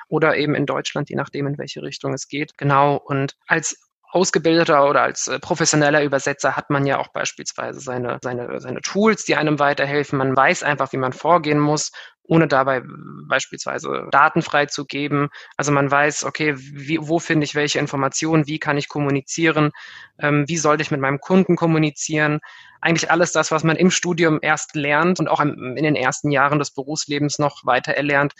oder 0.08 0.38
eben 0.38 0.54
in 0.54 0.68
Deutschland, 0.68 1.10
je 1.10 1.16
nachdem, 1.16 1.48
in 1.48 1.58
welche 1.58 1.82
Richtung 1.82 2.14
es 2.14 2.28
geht. 2.28 2.58
Genau. 2.58 2.98
Und 2.98 3.36
als 3.48 3.89
ausgebildeter 4.12 4.88
oder 4.90 5.04
als 5.04 5.28
äh, 5.28 5.40
professioneller 5.40 6.04
Übersetzer 6.04 6.56
hat 6.56 6.70
man 6.70 6.86
ja 6.86 6.98
auch 6.98 7.10
beispielsweise 7.10 7.80
seine, 7.80 8.20
seine, 8.24 8.60
seine 8.60 8.82
Tools, 8.82 9.24
die 9.26 9.36
einem 9.36 9.60
weiterhelfen. 9.60 10.18
Man 10.18 10.36
weiß 10.36 10.64
einfach, 10.64 10.92
wie 10.94 10.98
man 10.98 11.14
vorgehen 11.14 11.60
muss, 11.60 11.92
ohne 12.24 12.48
dabei 12.48 12.82
beispielsweise 13.28 14.08
Daten 14.12 14.42
freizugeben. 14.42 15.30
Also 15.58 15.72
man 15.72 15.90
weiß, 15.90 16.24
okay, 16.24 16.56
wie, 16.58 17.00
wo 17.02 17.20
finde 17.20 17.44
ich 17.44 17.56
welche 17.56 17.80
Informationen, 17.80 18.48
wie 18.48 18.60
kann 18.60 18.78
ich 18.78 18.88
kommunizieren, 18.88 19.72
ähm, 20.20 20.46
wie 20.48 20.58
sollte 20.58 20.82
ich 20.82 20.92
mit 20.92 21.02
meinem 21.02 21.20
Kunden 21.20 21.56
kommunizieren. 21.56 22.40
Eigentlich 22.82 23.12
alles 23.12 23.32
das, 23.32 23.52
was 23.52 23.64
man 23.64 23.76
im 23.76 23.92
Studium 23.92 24.40
erst 24.42 24.76
lernt 24.76 25.20
und 25.20 25.28
auch 25.28 25.42
in 25.42 25.76
den 25.76 25.96
ersten 25.96 26.32
Jahren 26.32 26.60
des 26.60 26.72
Berufslebens 26.72 27.40
noch 27.40 27.66
weiter 27.66 27.94
erlernt, 27.94 28.34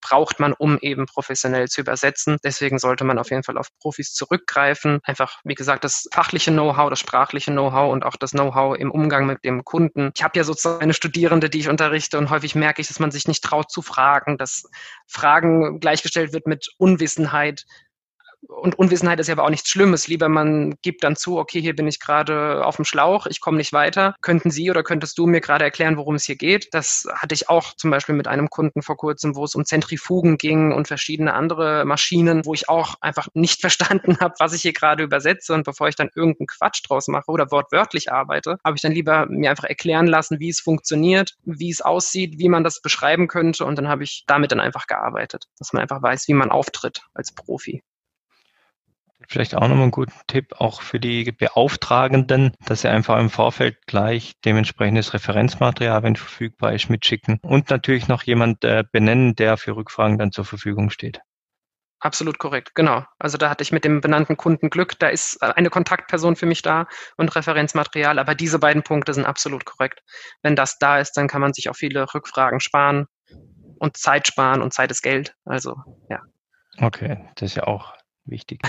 braucht 0.00 0.38
man, 0.38 0.52
um 0.52 0.78
eben 0.80 1.06
professionell 1.06 1.68
zu 1.68 1.80
übersetzen. 1.80 2.36
Deswegen 2.44 2.78
sollte 2.78 3.04
man 3.04 3.18
auf 3.18 3.30
jeden 3.30 3.42
Fall 3.42 3.58
auf 3.58 3.68
Profis 3.80 4.14
zurückgreifen. 4.14 5.00
Einfach, 5.02 5.40
wie 5.44 5.54
gesagt, 5.54 5.84
das 5.84 6.08
fachliche 6.12 6.52
Know-how, 6.52 6.90
das 6.90 7.00
sprachliche 7.00 7.50
Know-how 7.50 7.92
und 7.92 8.04
auch 8.04 8.16
das 8.16 8.30
Know-how 8.30 8.76
im 8.76 8.90
Umgang 8.90 9.26
mit 9.26 9.44
dem 9.44 9.64
Kunden. 9.64 10.12
Ich 10.14 10.22
habe 10.22 10.38
ja 10.38 10.44
sozusagen 10.44 10.82
eine 10.82 10.94
Studierende, 10.94 11.50
die 11.50 11.58
ich 11.58 11.68
unterrichte 11.68 12.18
und 12.18 12.30
häufig 12.30 12.54
merke 12.54 12.80
ich, 12.80 12.88
dass 12.88 13.00
man 13.00 13.10
sich 13.10 13.26
nicht 13.26 13.42
traut 13.42 13.70
zu 13.70 13.82
fragen, 13.82 14.38
dass 14.38 14.64
Fragen 15.06 15.80
gleichgestellt 15.80 16.32
wird 16.32 16.46
mit 16.46 16.68
Unwissenheit 16.78 17.64
und 18.48 18.78
Unwissenheit 18.78 19.20
ist 19.20 19.28
ja 19.28 19.34
aber 19.34 19.44
auch 19.44 19.50
nichts 19.50 19.68
Schlimmes. 19.68 20.08
Lieber 20.08 20.28
man 20.28 20.76
gibt 20.82 21.04
dann 21.04 21.16
zu, 21.16 21.38
okay, 21.38 21.60
hier 21.60 21.74
bin 21.74 21.86
ich 21.86 22.00
gerade 22.00 22.64
auf 22.64 22.76
dem 22.76 22.84
Schlauch, 22.84 23.26
ich 23.26 23.40
komme 23.40 23.56
nicht 23.56 23.72
weiter. 23.72 24.14
Könnten 24.22 24.50
Sie 24.50 24.70
oder 24.70 24.82
könntest 24.82 25.18
du 25.18 25.26
mir 25.26 25.40
gerade 25.40 25.64
erklären, 25.64 25.96
worum 25.96 26.14
es 26.14 26.24
hier 26.24 26.36
geht? 26.36 26.68
Das 26.72 27.06
hatte 27.14 27.34
ich 27.34 27.48
auch 27.48 27.74
zum 27.74 27.90
Beispiel 27.90 28.14
mit 28.14 28.28
einem 28.28 28.48
Kunden 28.48 28.82
vor 28.82 28.96
kurzem, 28.96 29.36
wo 29.36 29.44
es 29.44 29.54
um 29.54 29.64
Zentrifugen 29.64 30.38
ging 30.38 30.72
und 30.72 30.88
verschiedene 30.88 31.34
andere 31.34 31.84
Maschinen, 31.84 32.44
wo 32.44 32.54
ich 32.54 32.68
auch 32.68 32.94
einfach 33.00 33.28
nicht 33.34 33.60
verstanden 33.66 34.18
habe, 34.20 34.34
was 34.38 34.52
ich 34.52 34.62
hier 34.62 34.72
gerade 34.72 35.02
übersetze. 35.02 35.54
Und 35.54 35.64
bevor 35.64 35.88
ich 35.88 35.96
dann 35.96 36.10
irgendeinen 36.14 36.46
Quatsch 36.46 36.82
draus 36.86 37.08
mache 37.08 37.30
oder 37.30 37.50
wortwörtlich 37.50 38.12
arbeite, 38.12 38.58
habe 38.64 38.76
ich 38.76 38.82
dann 38.82 38.92
lieber 38.92 39.26
mir 39.26 39.50
einfach 39.50 39.64
erklären 39.64 40.06
lassen, 40.06 40.40
wie 40.40 40.48
es 40.48 40.60
funktioniert, 40.60 41.34
wie 41.44 41.70
es 41.70 41.80
aussieht, 41.80 42.38
wie 42.38 42.48
man 42.48 42.64
das 42.64 42.80
beschreiben 42.80 43.28
könnte. 43.28 43.64
Und 43.64 43.76
dann 43.76 43.88
habe 43.88 44.04
ich 44.04 44.24
damit 44.26 44.52
dann 44.52 44.60
einfach 44.60 44.86
gearbeitet, 44.86 45.46
dass 45.58 45.72
man 45.72 45.82
einfach 45.82 46.02
weiß, 46.02 46.28
wie 46.28 46.34
man 46.34 46.50
auftritt 46.50 47.02
als 47.14 47.32
Profi. 47.32 47.82
Vielleicht 49.28 49.54
auch 49.54 49.62
nochmal 49.62 49.82
einen 49.82 49.90
guten 49.90 50.12
Tipp, 50.26 50.54
auch 50.58 50.82
für 50.82 51.00
die 51.00 51.32
Beauftragenden, 51.32 52.52
dass 52.64 52.82
sie 52.82 52.88
einfach 52.88 53.18
im 53.18 53.30
Vorfeld 53.30 53.78
gleich 53.86 54.34
dementsprechendes 54.44 55.14
Referenzmaterial, 55.14 56.02
wenn 56.02 56.16
verfügbar 56.16 56.72
ist, 56.72 56.88
mitschicken 56.90 57.38
und 57.42 57.70
natürlich 57.70 58.08
noch 58.08 58.22
jemand 58.22 58.64
äh, 58.64 58.84
benennen, 58.90 59.34
der 59.34 59.56
für 59.56 59.76
Rückfragen 59.76 60.18
dann 60.18 60.32
zur 60.32 60.44
Verfügung 60.44 60.90
steht. 60.90 61.20
Absolut 61.98 62.38
korrekt, 62.38 62.74
genau. 62.74 63.04
Also 63.18 63.38
da 63.38 63.48
hatte 63.48 63.62
ich 63.62 63.72
mit 63.72 63.84
dem 63.84 64.00
benannten 64.00 64.36
Kunden 64.36 64.68
Glück, 64.68 64.98
da 64.98 65.08
ist 65.08 65.42
eine 65.42 65.70
Kontaktperson 65.70 66.36
für 66.36 66.44
mich 66.44 66.60
da 66.60 66.86
und 67.16 67.34
Referenzmaterial, 67.34 68.18
aber 68.18 68.34
diese 68.34 68.58
beiden 68.58 68.82
Punkte 68.82 69.14
sind 69.14 69.24
absolut 69.24 69.64
korrekt. 69.64 70.02
Wenn 70.42 70.56
das 70.56 70.78
da 70.78 70.98
ist, 70.98 71.16
dann 71.16 71.26
kann 71.26 71.40
man 71.40 71.54
sich 71.54 71.70
auch 71.70 71.76
viele 71.76 72.06
Rückfragen 72.14 72.60
sparen 72.60 73.06
und 73.78 73.96
Zeit 73.96 74.26
sparen 74.28 74.60
und 74.60 74.74
Zeit 74.74 74.90
ist 74.90 75.02
Geld. 75.02 75.34
Also 75.46 75.74
ja. 76.10 76.20
Okay, 76.78 77.26
das 77.36 77.50
ist 77.50 77.56
ja 77.56 77.64
auch 77.64 77.94
wichtig. 78.26 78.60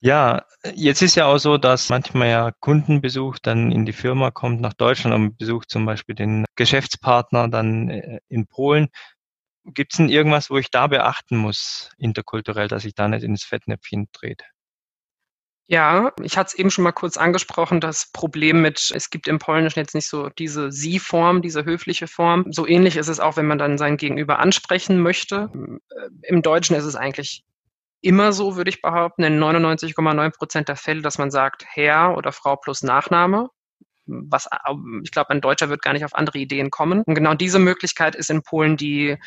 ja, 0.00 0.44
jetzt 0.74 1.02
ist 1.02 1.14
ja 1.14 1.26
auch 1.26 1.38
so, 1.38 1.58
dass 1.58 1.88
manchmal 1.88 2.28
ja 2.28 2.52
Kundenbesuch 2.60 3.38
dann 3.38 3.72
in 3.72 3.86
die 3.86 3.92
Firma 3.92 4.30
kommt 4.30 4.60
nach 4.60 4.74
Deutschland 4.74 5.14
und 5.14 5.38
besucht 5.38 5.70
zum 5.70 5.86
Beispiel 5.86 6.14
den 6.14 6.44
Geschäftspartner 6.56 7.48
dann 7.48 7.90
äh, 7.90 8.20
in 8.28 8.46
Polen. 8.46 8.88
Gibt 9.64 9.92
es 9.92 9.98
denn 9.98 10.08
irgendwas, 10.08 10.50
wo 10.50 10.58
ich 10.58 10.70
da 10.70 10.86
beachten 10.86 11.36
muss, 11.36 11.90
interkulturell, 11.98 12.68
dass 12.68 12.84
ich 12.84 12.94
da 12.94 13.08
nicht 13.08 13.22
ins 13.22 13.44
Fettnäpfchen 13.44 14.08
trete? 14.12 14.44
Ja, 15.70 16.12
ich 16.22 16.38
hatte 16.38 16.48
es 16.48 16.54
eben 16.54 16.70
schon 16.70 16.84
mal 16.84 16.92
kurz 16.92 17.18
angesprochen, 17.18 17.78
das 17.78 18.10
Problem 18.10 18.62
mit, 18.62 18.90
es 18.94 19.10
gibt 19.10 19.28
im 19.28 19.38
Polnischen 19.38 19.78
jetzt 19.78 19.94
nicht 19.94 20.08
so 20.08 20.30
diese 20.30 20.72
Sie-Form, 20.72 21.42
diese 21.42 21.66
höfliche 21.66 22.06
Form. 22.06 22.50
So 22.50 22.66
ähnlich 22.66 22.96
ist 22.96 23.08
es 23.08 23.20
auch, 23.20 23.36
wenn 23.36 23.46
man 23.46 23.58
dann 23.58 23.76
sein 23.76 23.98
Gegenüber 23.98 24.38
ansprechen 24.38 24.98
möchte. 24.98 25.50
Im 26.22 26.40
Deutschen 26.40 26.74
ist 26.74 26.86
es 26.86 26.96
eigentlich 26.96 27.44
immer 28.00 28.32
so, 28.32 28.56
würde 28.56 28.70
ich 28.70 28.82
behaupten, 28.82 29.24
in 29.24 29.42
99,9 29.42 30.30
Prozent 30.36 30.68
der 30.68 30.76
Fälle, 30.76 31.02
dass 31.02 31.18
man 31.18 31.30
sagt 31.30 31.64
Herr 31.66 32.16
oder 32.16 32.32
Frau 32.32 32.56
plus 32.56 32.82
Nachname. 32.82 33.48
Was, 34.06 34.48
ich 35.02 35.10
glaube, 35.10 35.30
ein 35.30 35.40
Deutscher 35.40 35.68
wird 35.68 35.82
gar 35.82 35.92
nicht 35.92 36.04
auf 36.04 36.14
andere 36.14 36.38
Ideen 36.38 36.70
kommen. 36.70 37.02
Und 37.02 37.14
genau 37.14 37.34
diese 37.34 37.58
Möglichkeit 37.58 38.14
ist 38.14 38.30
in 38.30 38.42
Polen 38.42 38.76
die 38.76 39.18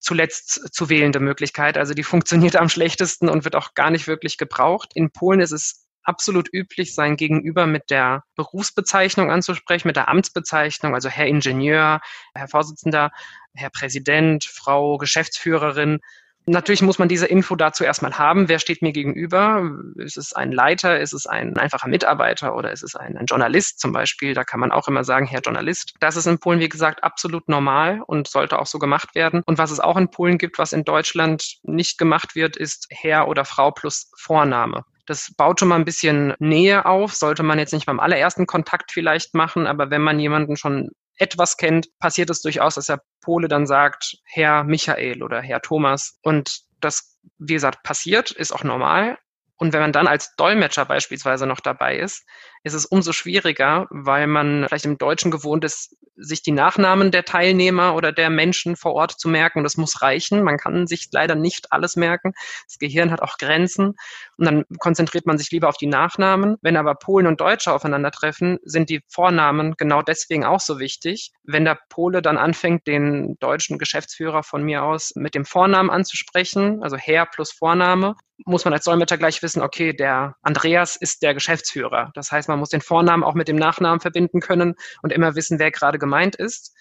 zuletzt 0.00 0.72
zu 0.72 0.88
wählende 0.88 1.20
Möglichkeit. 1.20 1.76
Also 1.76 1.92
die 1.92 2.04
funktioniert 2.04 2.54
am 2.56 2.68
schlechtesten 2.68 3.28
und 3.28 3.44
wird 3.44 3.56
auch 3.56 3.74
gar 3.74 3.90
nicht 3.90 4.06
wirklich 4.06 4.38
gebraucht. 4.38 4.92
In 4.94 5.10
Polen 5.10 5.40
ist 5.40 5.50
es 5.50 5.88
absolut 6.04 6.48
üblich, 6.52 6.94
sein 6.94 7.16
Gegenüber 7.16 7.66
mit 7.66 7.90
der 7.90 8.22
Berufsbezeichnung 8.36 9.30
anzusprechen, 9.30 9.88
mit 9.88 9.96
der 9.96 10.08
Amtsbezeichnung, 10.08 10.94
also 10.94 11.08
Herr 11.08 11.26
Ingenieur, 11.26 12.00
Herr 12.34 12.48
Vorsitzender, 12.48 13.10
Herr 13.54 13.70
Präsident, 13.70 14.44
Frau 14.44 14.98
Geschäftsführerin. 14.98 15.98
Natürlich 16.48 16.80
muss 16.80 16.98
man 16.98 17.08
diese 17.08 17.26
Info 17.26 17.56
dazu 17.56 17.84
erstmal 17.84 18.18
haben. 18.18 18.48
Wer 18.48 18.58
steht 18.58 18.80
mir 18.80 18.92
gegenüber? 18.92 19.70
Ist 19.96 20.16
es 20.16 20.32
ein 20.32 20.50
Leiter? 20.50 20.98
Ist 20.98 21.12
es 21.12 21.26
ein 21.26 21.56
einfacher 21.58 21.88
Mitarbeiter 21.88 22.56
oder 22.56 22.72
ist 22.72 22.82
es 22.82 22.96
ein, 22.96 23.18
ein, 23.18 23.26
Journalist 23.26 23.80
zum 23.80 23.92
Beispiel? 23.92 24.32
Da 24.32 24.44
kann 24.44 24.58
man 24.58 24.72
auch 24.72 24.88
immer 24.88 25.04
sagen, 25.04 25.26
Herr 25.26 25.42
Journalist. 25.42 25.94
Das 26.00 26.16
ist 26.16 26.26
in 26.26 26.38
Polen, 26.38 26.60
wie 26.60 26.70
gesagt, 26.70 27.04
absolut 27.04 27.48
normal 27.50 28.00
und 28.06 28.28
sollte 28.28 28.58
auch 28.58 28.66
so 28.66 28.78
gemacht 28.78 29.14
werden. 29.14 29.42
Und 29.44 29.58
was 29.58 29.70
es 29.70 29.78
auch 29.78 29.98
in 29.98 30.10
Polen 30.10 30.38
gibt, 30.38 30.58
was 30.58 30.72
in 30.72 30.84
Deutschland 30.84 31.58
nicht 31.64 31.98
gemacht 31.98 32.34
wird, 32.34 32.56
ist 32.56 32.86
Herr 32.90 33.28
oder 33.28 33.44
Frau 33.44 33.70
plus 33.70 34.10
Vorname. 34.16 34.84
Das 35.04 35.32
baut 35.36 35.60
schon 35.60 35.68
mal 35.68 35.76
ein 35.76 35.84
bisschen 35.84 36.34
Nähe 36.38 36.86
auf, 36.86 37.14
sollte 37.14 37.42
man 37.42 37.58
jetzt 37.58 37.72
nicht 37.72 37.86
beim 37.86 38.00
allerersten 38.00 38.46
Kontakt 38.46 38.92
vielleicht 38.92 39.34
machen, 39.34 39.66
aber 39.66 39.90
wenn 39.90 40.02
man 40.02 40.18
jemanden 40.18 40.56
schon 40.56 40.90
etwas 41.18 41.56
kennt, 41.56 41.88
passiert 41.98 42.30
es 42.30 42.42
durchaus, 42.42 42.76
dass 42.76 42.86
der 42.86 43.02
Pole 43.20 43.48
dann 43.48 43.66
sagt, 43.66 44.16
Herr 44.24 44.64
Michael 44.64 45.22
oder 45.22 45.40
Herr 45.42 45.60
Thomas. 45.60 46.18
Und 46.22 46.60
das, 46.80 47.18
wie 47.38 47.54
gesagt, 47.54 47.82
passiert, 47.82 48.30
ist 48.30 48.52
auch 48.52 48.64
normal. 48.64 49.18
Und 49.60 49.72
wenn 49.72 49.80
man 49.80 49.92
dann 49.92 50.06
als 50.06 50.36
Dolmetscher 50.36 50.84
beispielsweise 50.84 51.44
noch 51.44 51.58
dabei 51.58 51.98
ist, 51.98 52.24
ist 52.62 52.74
es 52.74 52.86
umso 52.86 53.12
schwieriger, 53.12 53.88
weil 53.90 54.28
man 54.28 54.64
vielleicht 54.68 54.84
im 54.84 54.98
Deutschen 54.98 55.32
gewohnt 55.32 55.64
ist, 55.64 55.96
sich 56.14 56.42
die 56.42 56.52
Nachnamen 56.52 57.10
der 57.10 57.24
Teilnehmer 57.24 57.96
oder 57.96 58.12
der 58.12 58.30
Menschen 58.30 58.76
vor 58.76 58.92
Ort 58.94 59.18
zu 59.18 59.28
merken. 59.28 59.58
Und 59.58 59.64
das 59.64 59.76
muss 59.76 60.00
reichen. 60.00 60.44
Man 60.44 60.58
kann 60.58 60.86
sich 60.86 61.08
leider 61.10 61.34
nicht 61.34 61.72
alles 61.72 61.96
merken. 61.96 62.34
Das 62.66 62.78
Gehirn 62.78 63.10
hat 63.10 63.20
auch 63.20 63.36
Grenzen. 63.36 63.94
Und 64.38 64.46
dann 64.46 64.64
konzentriert 64.78 65.26
man 65.26 65.36
sich 65.36 65.50
lieber 65.50 65.68
auf 65.68 65.76
die 65.76 65.86
Nachnamen. 65.86 66.56
Wenn 66.62 66.76
aber 66.76 66.94
Polen 66.94 67.26
und 67.26 67.40
Deutsche 67.40 67.72
aufeinandertreffen, 67.72 68.58
sind 68.62 68.88
die 68.88 69.00
Vornamen 69.08 69.74
genau 69.76 70.02
deswegen 70.02 70.44
auch 70.44 70.60
so 70.60 70.78
wichtig. 70.78 71.32
Wenn 71.42 71.64
der 71.64 71.78
Pole 71.88 72.22
dann 72.22 72.38
anfängt, 72.38 72.86
den 72.86 73.36
deutschen 73.40 73.78
Geschäftsführer 73.78 74.44
von 74.44 74.62
mir 74.62 74.84
aus 74.84 75.12
mit 75.16 75.34
dem 75.34 75.44
Vornamen 75.44 75.90
anzusprechen, 75.90 76.82
also 76.82 76.96
Herr 76.96 77.26
plus 77.26 77.50
Vorname, 77.50 78.14
muss 78.46 78.64
man 78.64 78.72
als 78.72 78.84
Dolmetscher 78.84 79.18
gleich 79.18 79.42
wissen, 79.42 79.62
okay, 79.62 79.92
der 79.92 80.36
Andreas 80.42 80.94
ist 80.94 81.22
der 81.22 81.34
Geschäftsführer. 81.34 82.12
Das 82.14 82.30
heißt, 82.30 82.48
man 82.48 82.60
muss 82.60 82.68
den 82.68 82.80
Vornamen 82.80 83.24
auch 83.24 83.34
mit 83.34 83.48
dem 83.48 83.56
Nachnamen 83.56 84.00
verbinden 84.00 84.40
können 84.40 84.74
und 85.02 85.12
immer 85.12 85.34
wissen, 85.34 85.58
wer 85.58 85.72
gerade 85.72 85.98
gemeint 85.98 86.36
ist. 86.36 86.76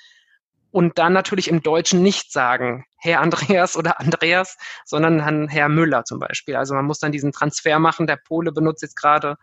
Und 0.71 0.97
dann 0.97 1.13
natürlich 1.13 1.47
im 1.47 1.62
Deutschen 1.62 2.01
nicht 2.03 2.31
sagen, 2.31 2.86
Herr 2.97 3.21
Andreas 3.21 3.77
oder 3.77 4.00
Andreas, 4.00 4.57
sondern 4.86 5.47
Herr 5.47 5.69
Müller 5.69 6.03
zum 6.03 6.19
Beispiel. 6.19 6.55
Also 6.55 6.75
man 6.75 6.86
muss 6.86 7.00
dann 7.00 7.12
diesen 7.12 7.31
Transfer 7.31 7.79
machen. 7.79 8.07
Der 8.07 8.17
Pole 8.17 8.51
benutzt 8.51 8.81
jetzt 8.81 8.95
gerade 8.95 9.38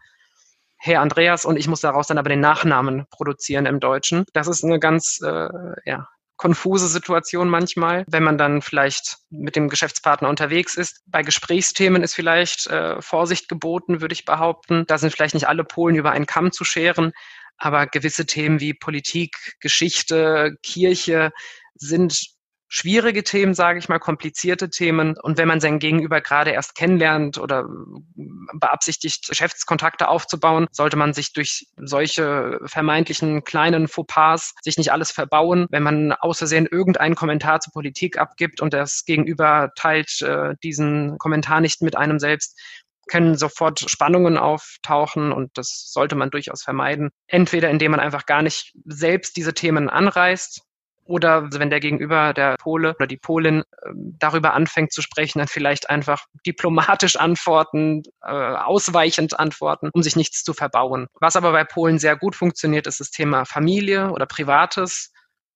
Herr 0.77 1.01
Andreas 1.01 1.45
und 1.45 1.57
ich 1.57 1.67
muss 1.67 1.81
daraus 1.81 2.09
dann 2.09 2.19
aber 2.19 2.29
den 2.29 2.41
Nachnamen 2.41 3.07
produzieren 3.11 3.65
im 3.67 3.81
Deutschen. 3.81 4.25
Das 4.35 4.49
ist 4.49 4.65
eine 4.65 4.79
ganz, 4.79 5.21
äh, 5.23 5.49
ja, 5.87 6.09
konfuse 6.37 6.89
Situation 6.89 7.49
manchmal, 7.49 8.05
wenn 8.09 8.23
man 8.23 8.37
dann 8.37 8.61
vielleicht 8.61 9.19
mit 9.31 9.57
dem 9.57 9.69
Geschäftspartner 9.69 10.29
unterwegs 10.29 10.75
ist. 10.77 11.03
Bei 11.07 11.23
Gesprächsthemen 11.23 12.03
ist 12.03 12.15
vielleicht 12.15 12.67
äh, 12.67 13.01
Vorsicht 13.01 13.49
geboten, 13.49 14.01
würde 14.01 14.13
ich 14.13 14.25
behaupten. 14.25 14.85
Da 14.87 14.99
sind 14.99 15.13
vielleicht 15.13 15.35
nicht 15.35 15.49
alle 15.49 15.65
Polen 15.65 15.97
über 15.97 16.11
einen 16.11 16.27
Kamm 16.27 16.53
zu 16.53 16.65
scheren, 16.65 17.13
aber 17.57 17.87
gewisse 17.87 18.27
Themen 18.27 18.61
wie 18.61 18.75
Politik, 18.75 19.57
Geschichte, 19.61 20.57
Kirche 20.63 21.33
sind 21.75 22.35
schwierige 22.75 23.23
Themen, 23.23 23.55
sage 23.55 23.79
ich 23.79 23.89
mal, 23.89 24.01
komplizierte 24.01 24.69
Themen. 24.69 25.17
Und 25.23 25.39
wenn 25.39 25.47
man 25.47 25.61
sein 25.61 25.79
Gegenüber 25.79 26.21
gerade 26.21 26.51
erst 26.51 26.75
kennenlernt 26.75 27.39
oder 27.39 27.69
beabsichtigt, 28.55 29.29
Geschäftskontakte 29.29 30.09
aufzubauen, 30.09 30.67
sollte 30.73 30.97
man 30.97 31.13
sich 31.13 31.33
durch 31.33 31.69
solche 31.77 32.59
vermeintlichen 32.65 33.45
kleinen 33.45 33.87
Fauxpas 33.87 34.55
sich 34.63 34.77
nicht 34.77 34.91
alles 34.91 35.13
verbauen. 35.13 35.67
Wenn 35.71 35.85
man 35.85 36.13
außersehen 36.13 36.67
irgendeinen 36.67 37.15
Kommentar 37.15 37.61
zur 37.61 37.73
Politik 37.73 38.19
abgibt 38.19 38.61
und 38.61 38.75
das 38.75 39.05
Gegenüber 39.05 39.71
teilt 39.77 40.21
äh, 40.23 40.57
diesen 40.65 41.17
Kommentar 41.19 41.61
nicht 41.61 41.81
mit 41.81 41.97
einem 41.97 42.19
selbst, 42.19 42.59
können 43.09 43.37
sofort 43.37 43.81
Spannungen 43.89 44.37
auftauchen 44.37 45.33
und 45.33 45.51
das 45.55 45.91
sollte 45.93 46.17
man 46.17 46.31
durchaus 46.31 46.63
vermeiden. 46.63 47.11
Entweder 47.27 47.71
indem 47.71 47.93
man 47.93 48.01
einfach 48.01 48.27
gar 48.27 48.43
nicht 48.43 48.73
selbst 48.85 49.37
diese 49.37 49.55
Themen 49.55 49.89
anreißt, 49.89 50.63
oder 51.07 51.53
wenn 51.53 51.71
der 51.71 51.81
Gegenüber, 51.81 52.33
der 52.33 52.57
Pole 52.59 52.95
oder 52.95 53.07
die 53.07 53.17
Polin, 53.17 53.63
ähm, 53.85 54.17
darüber 54.19 54.55
anfängt 54.55 54.93
zu 54.93 55.03
sprechen, 55.03 55.39
dann 55.39 55.49
vielleicht 55.49 55.91
einfach 55.91 56.25
diplomatisch 56.47 57.17
antworten, 57.17 58.03
äh, 58.23 58.31
ausweichend 58.31 59.39
antworten, 59.39 59.91
um 59.93 60.03
sich 60.03 60.17
nichts 60.17 60.43
zu 60.43 60.55
verbauen. 60.55 61.07
Was 61.21 61.37
aber 61.37 61.53
bei 61.53 61.65
Polen 61.65 61.99
sehr 61.99 62.17
gut 62.17 62.35
funktioniert, 62.35 62.87
ist 62.87 63.01
das 63.01 63.11
Thema 63.11 63.45
Familie 63.45 64.11
oder 64.11 64.27
Privates. 64.27 65.13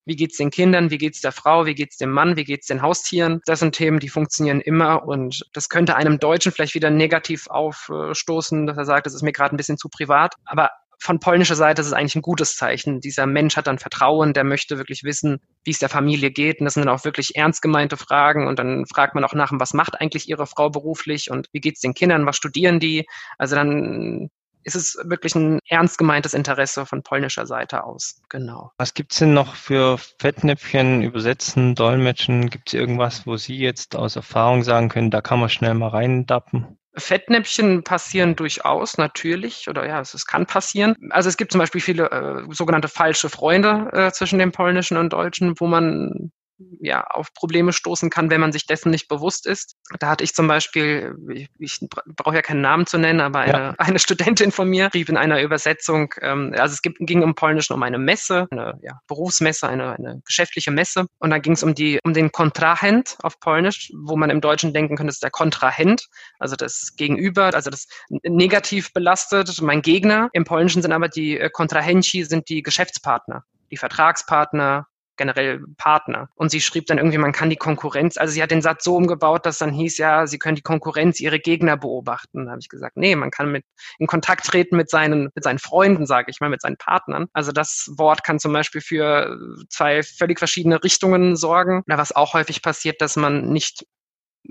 Wie 0.09 0.17
geht's 0.17 0.39
den 0.39 0.51
Kindern? 0.51 0.91
Wie 0.91 0.97
geht's 0.97 1.21
der 1.21 1.33
Frau? 1.33 1.67
Wie 1.67 1.75
geht's 1.75 1.99
dem 1.99 2.11
Mann? 2.11 2.37
Wie 2.37 2.45
geht's 2.45 2.67
den 2.67 2.81
Haustieren? 2.81 3.43
Das 3.45 3.61
sind 3.61 3.75
Themen, 3.75 4.01
die 4.01 4.09
funktionieren 4.09 4.63
immer 4.63 5.07
und 5.07 5.45
das 5.53 5.69
könnte 5.69 5.97
einem 5.97 6.19
Deutschen 6.19 6.51
vielleicht 6.51 6.75
wieder 6.75 6.89
negativ 6.89 7.47
aufstoßen, 7.49 8.67
dass 8.67 8.79
er 8.79 8.87
sagt, 8.87 9.05
das 9.05 9.15
ist 9.15 9.23
mir 9.23 9.33
gerade 9.33 9.55
ein 9.55 9.59
bisschen 9.59 9.77
zu 9.77 9.91
privat. 9.91 10.35
Aber 10.47 10.71
von 10.99 11.21
polnischer 11.21 11.57
Seite 11.57 11.83
ist 11.83 11.89
es 11.89 11.93
eigentlich 11.93 12.17
ein 12.17 12.23
gutes 12.23 12.57
Zeichen. 12.57 13.01
Dieser 13.01 13.27
Mensch 13.27 13.57
hat 13.59 13.67
dann 13.67 13.79
Vertrauen, 13.79 14.33
der 14.33 14.45
möchte 14.45 14.79
wirklich 14.79 15.05
wissen, 15.05 15.41
wie 15.63 15.73
es 15.73 15.79
der 15.79 15.91
Familie 15.91 16.31
geht. 16.31 16.59
Und 16.61 16.65
das 16.65 16.75
sind 16.75 16.87
dann 16.87 16.95
auch 16.95 17.05
wirklich 17.05 17.37
ernst 17.37 17.61
gemeinte 17.61 17.99
Fragen. 17.99 18.47
Und 18.47 18.59
dann 18.59 18.87
fragt 18.87 19.15
man 19.15 19.25
auch 19.25 19.35
nach, 19.35 19.53
was 19.53 19.75
macht 19.75 20.01
eigentlich 20.01 20.29
Ihre 20.29 20.47
Frau 20.47 20.71
beruflich 20.71 21.31
und 21.31 21.49
wie 21.53 21.61
geht 21.61 21.75
es 21.75 21.81
den 21.81 21.93
Kindern, 21.93 22.25
was 22.25 22.37
studieren 22.37 22.81
die? 22.81 23.07
Also 23.37 23.55
dann 23.57 24.31
ist 24.65 24.75
es 24.75 24.99
wirklich 25.05 25.35
ein 25.35 25.61
ernst 25.69 25.99
gemeintes 25.99 26.35
Interesse 26.35 26.87
von 26.87 27.03
polnischer 27.03 27.47
Seite 27.47 27.85
aus. 27.85 28.21
Genau. 28.29 28.73
Was 28.79 28.95
gibt 28.95 29.13
es 29.13 29.19
denn 29.19 29.35
noch 29.35 29.55
für 29.55 29.99
Fettnäpfchen, 30.19 31.03
Übersetzen, 31.03 31.75
Dolmetschen? 31.75 32.51
Gibt 32.51 32.69
es 32.69 32.75
irgendwas, 32.75 33.27
wo 33.27 33.37
Sie 33.37 33.57
jetzt 33.57 33.97
aus 33.97 34.17
Erfahrung 34.17 34.63
sagen 34.63 34.89
können, 34.89 35.11
da 35.11 35.21
kann 35.21 35.41
man 35.41 35.49
schnell 35.49 35.75
mal 35.75 35.89
reindappen? 35.89 36.79
Fettnäpfchen 36.97 37.85
passieren 37.85 38.35
durchaus, 38.37 38.99
natürlich, 38.99 39.69
oder 39.69 39.87
ja, 39.87 40.01
es, 40.01 40.15
es 40.15 40.27
kann 40.27 40.47
passieren. 40.47 40.97
Also 41.11 41.29
es 41.29 41.37
gibt 41.37 41.53
zum 41.53 41.61
Beispiel 41.61 41.81
viele 41.81 42.11
äh, 42.11 42.53
sogenannte 42.53 42.89
falsche 42.89 43.29
Freunde 43.29 43.91
äh, 43.93 44.11
zwischen 44.13 44.39
dem 44.39 44.53
Polnischen 44.53 44.97
und 44.97 45.13
Deutschen, 45.13 45.55
wo 45.59 45.67
man 45.67 46.33
ja, 46.81 47.05
auf 47.05 47.33
Probleme 47.35 47.73
stoßen 47.73 48.11
kann, 48.11 48.31
wenn 48.31 48.41
man 48.41 48.53
sich 48.53 48.67
dessen 48.67 48.91
nicht 48.91 49.09
bewusst 49.09 49.47
ist. 49.47 49.77
Da 50.01 50.09
hatte 50.09 50.25
ich 50.25 50.35
zum 50.35 50.49
Beispiel, 50.49 51.17
ich, 51.33 51.49
ich 51.59 51.81
brauche 52.07 52.35
ja 52.35 52.43
keinen 52.43 52.61
Namen 52.61 52.87
zu 52.87 52.99
nennen, 52.99 53.21
aber 53.21 53.41
eine, 53.41 53.53
ja. 53.53 53.75
eine 53.79 53.99
Studentin 53.99 54.53
von 54.53 54.69
mir 54.69 54.93
rief 54.93 55.09
in 55.09 55.17
einer 55.17 55.41
Übersetzung, 55.41 56.15
ähm, 56.21 56.55
also 56.57 56.73
es 56.73 56.83
gibt, 56.83 56.99
ging 57.01 57.23
im 57.23 57.35
Polnischen 57.35 57.73
um 57.75 57.83
eine 57.83 57.99
Messe, 57.99 58.47
eine 58.51 58.79
ja, 58.83 59.01
Berufsmesse, 59.07 59.69
eine, 59.69 59.97
eine 59.97 60.21
geschäftliche 60.25 60.71
Messe. 60.71 61.07
Und 61.19 61.31
da 61.31 61.39
ging 61.39 61.53
es 61.53 61.63
um 61.63 61.75
die, 61.75 62.01
um 62.05 62.13
den 62.13 62.33
Kontrahent 62.33 63.17
auf 63.23 63.41
Polnisch, 63.41 63.93
wo 63.95 64.17
man 64.17 64.31
im 64.31 64.41
Deutschen 64.41 64.73
denken 64.73 64.97
könnte, 64.97 65.09
das 65.09 65.17
ist 65.17 65.23
der 65.23 65.31
Kontrahent, 65.31 66.09
also 66.39 66.57
das 66.57 66.95
Gegenüber, 66.97 67.55
also 67.55 67.71
das 67.71 67.87
negativ 68.09 68.93
belastet, 68.93 69.61
mein 69.63 69.83
Gegner. 69.83 70.29
Im 70.33 70.45
Polnischen 70.45 70.83
sind 70.83 70.93
aber 70.93 71.09
die 71.09 71.39
äh, 71.39 71.51
Kontrahenci, 71.51 72.25
sind 72.25 72.49
die 72.49 72.63
Geschäftspartner 72.63 73.45
die 73.71 73.77
Vertragspartner, 73.77 74.87
generell 75.19 75.61
Partner. 75.77 76.31
Und 76.35 76.51
sie 76.51 76.61
schrieb 76.61 76.87
dann 76.87 76.99
irgendwie, 76.99 77.19
man 77.19 77.33
kann 77.33 77.51
die 77.51 77.57
Konkurrenz, 77.57 78.17
also 78.17 78.33
sie 78.33 78.43
hat 78.43 78.51
den 78.51 78.63
Satz 78.63 78.85
so 78.85 78.97
umgebaut, 78.97 79.45
dass 79.45 79.59
dann 79.59 79.73
hieß, 79.73 79.99
ja, 79.99 80.27
sie 80.27 80.39
können 80.39 80.57
die 80.57 80.63
Konkurrenz 80.63 81.21
ihre 81.21 81.39
Gegner 81.39 81.77
beobachten. 81.77 82.47
Da 82.47 82.53
habe 82.53 82.61
ich 82.61 82.69
gesagt, 82.69 82.97
nee, 82.97 83.15
man 83.15 83.31
kann 83.31 83.53
mit 83.53 83.65
in 83.99 84.07
Kontakt 84.07 84.47
treten 84.47 84.77
mit 84.77 84.89
seinen, 84.89 85.31
mit 85.35 85.45
seinen 85.45 85.59
Freunden, 85.59 86.07
sage 86.07 86.31
ich 86.31 86.41
mal, 86.41 86.49
mit 86.49 86.63
seinen 86.63 86.79
Partnern. 86.79 87.27
Also 87.35 87.53
das 87.53 87.91
Wort 87.97 88.25
kann 88.25 88.39
zum 88.39 88.53
Beispiel 88.53 88.81
für 88.81 89.39
zwei 89.69 90.03
völlig 90.03 90.39
verschiedene 90.39 90.83
Richtungen 90.83 91.37
sorgen. 91.37 91.83
Oder 91.87 91.99
was 91.99 92.15
auch 92.15 92.35
häufig 92.35 92.63
passiert, 92.63 93.03
dass 93.03 93.17
man 93.17 93.51
nicht 93.51 93.85